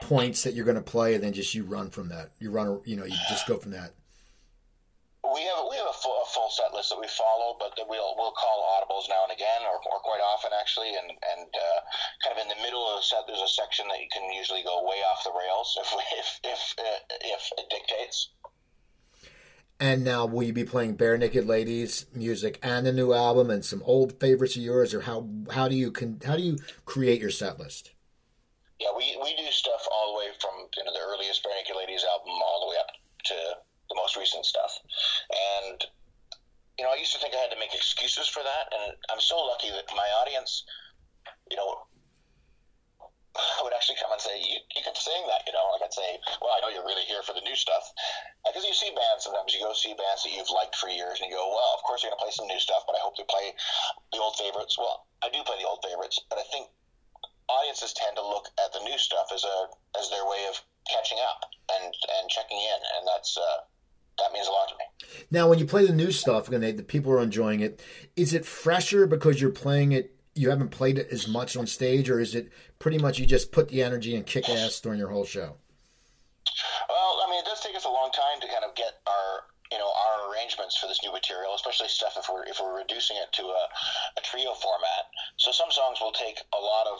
[0.00, 2.30] points that you're going to play, and then just you run from that?
[2.38, 3.92] You run, you know, you just go from that
[5.32, 8.14] we have we have a full, a full set list that we follow, but we'll
[8.18, 11.80] we'll call audibles now and again, or, or quite often actually, and and uh,
[12.22, 14.62] kind of in the middle of the set, there's a section that you can usually
[14.62, 15.88] go way off the rails if
[16.18, 18.30] if if uh, if it dictates.
[19.80, 23.82] And now, will you be playing Barenaked Ladies music and the new album and some
[23.86, 25.26] old favorites of yours, or how
[25.56, 27.92] how do you can how do you create your set list?
[28.78, 32.04] Yeah, we, we do stuff all the way from you know the earliest Barenaked Ladies
[32.04, 32.92] album all the way up
[33.24, 33.34] to
[33.88, 34.59] the most recent stuff.
[36.80, 39.20] You know, I used to think I had to make excuses for that, and I'm
[39.20, 40.64] so lucky that my audience,
[41.52, 41.84] you know,
[43.60, 45.60] would actually come and say, "You, you kept saying that, you know.
[45.76, 47.84] Like I'd say, well, I know you're really here for the new stuff.
[48.48, 51.28] Because you see bands sometimes, you go see bands that you've liked for years, and
[51.28, 53.28] you go, well, of course you're to play some new stuff, but I hope they
[53.28, 53.52] play
[54.16, 54.80] the old favorites.
[54.80, 56.72] Well, I do play the old favorites, but I think
[57.52, 59.68] audiences tend to look at the new stuff as a
[60.00, 60.56] as their way of
[60.88, 61.44] catching up
[61.76, 63.68] and and checking in, and that's uh,
[64.20, 65.24] that means a lot to me.
[65.30, 67.82] Now, when you play the new stuff and they, the people are enjoying it,
[68.16, 70.14] is it fresher because you're playing it?
[70.34, 73.52] You haven't played it as much on stage, or is it pretty much you just
[73.52, 75.56] put the energy and kick ass during your whole show?
[76.88, 79.50] Well, I mean, it does take us a long time to kind of get our
[79.70, 83.16] you know our arrangements for this new material, especially stuff if we're if we're reducing
[83.16, 83.64] it to a,
[84.18, 85.04] a trio format.
[85.38, 86.98] So some songs will take a lot of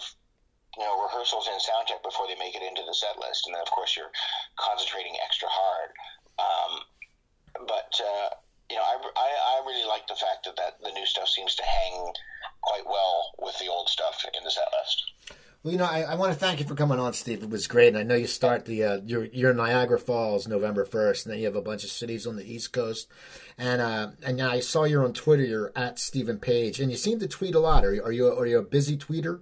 [0.78, 3.54] you know rehearsals and sound check before they make it into the set list, and
[3.54, 4.14] then of course you're
[4.58, 5.90] concentrating extra hard.
[6.38, 6.72] Um,
[7.66, 8.28] but uh,
[8.70, 11.54] you know, I, I, I really like the fact that, that the new stuff seems
[11.56, 12.12] to hang
[12.62, 15.02] quite well with the old stuff in the set list.
[15.62, 17.42] Well, you know, I, I want to thank you for coming on, Steve.
[17.42, 20.86] It was great, and I know you start the uh, your your Niagara Falls November
[20.86, 23.08] first, and then you have a bunch of cities on the East Coast,
[23.58, 25.44] and uh, and I saw you're on Twitter.
[25.44, 27.84] You're at Steven Page, and you seem to tweet a lot.
[27.84, 29.40] Are you are you are you a busy tweeter?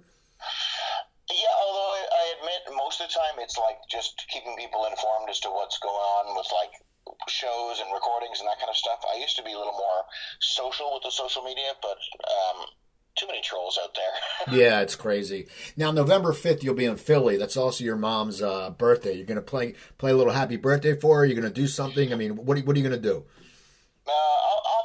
[1.29, 5.29] Yeah, although I, I admit most of the time it's like just keeping people informed
[5.29, 6.71] as to what's going on with like
[7.27, 8.99] shows and recordings and that kind of stuff.
[9.11, 10.05] I used to be a little more
[10.39, 12.65] social with the social media, but um,
[13.15, 14.57] too many trolls out there.
[14.59, 15.47] yeah, it's crazy.
[15.75, 17.37] Now, November fifth, you'll be in Philly.
[17.37, 19.13] That's also your mom's uh, birthday.
[19.13, 21.25] You're gonna play play a little happy birthday for her.
[21.25, 22.13] You're gonna do something.
[22.13, 23.25] I mean, what are, what are you gonna do?
[24.07, 24.11] Uh,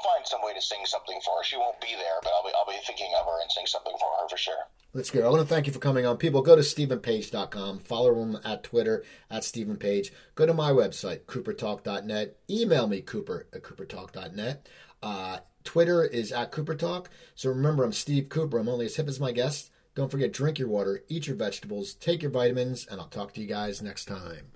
[0.05, 1.45] find some way to sing something for her.
[1.45, 3.95] She won't be there, but I'll be I'll be thinking of her and sing something
[3.99, 4.69] for her for sure.
[4.95, 5.25] That's good.
[5.25, 6.19] I want to thank you for coming on.
[6.19, 7.81] People, go to StevenPage.com.
[7.81, 10.13] Follow him at Twitter, at Steven Page.
[10.37, 12.37] Go to my website, CooperTalk.net.
[12.49, 14.69] Email me, Cooper at CooperTalk.net.
[15.03, 17.07] Uh, Twitter is at CooperTalk.
[17.35, 18.59] So remember, I'm Steve Cooper.
[18.59, 19.71] I'm only as hip as my guests.
[19.97, 23.41] Don't forget, drink your water, eat your vegetables, take your vitamins, and I'll talk to
[23.41, 24.53] you guys next time.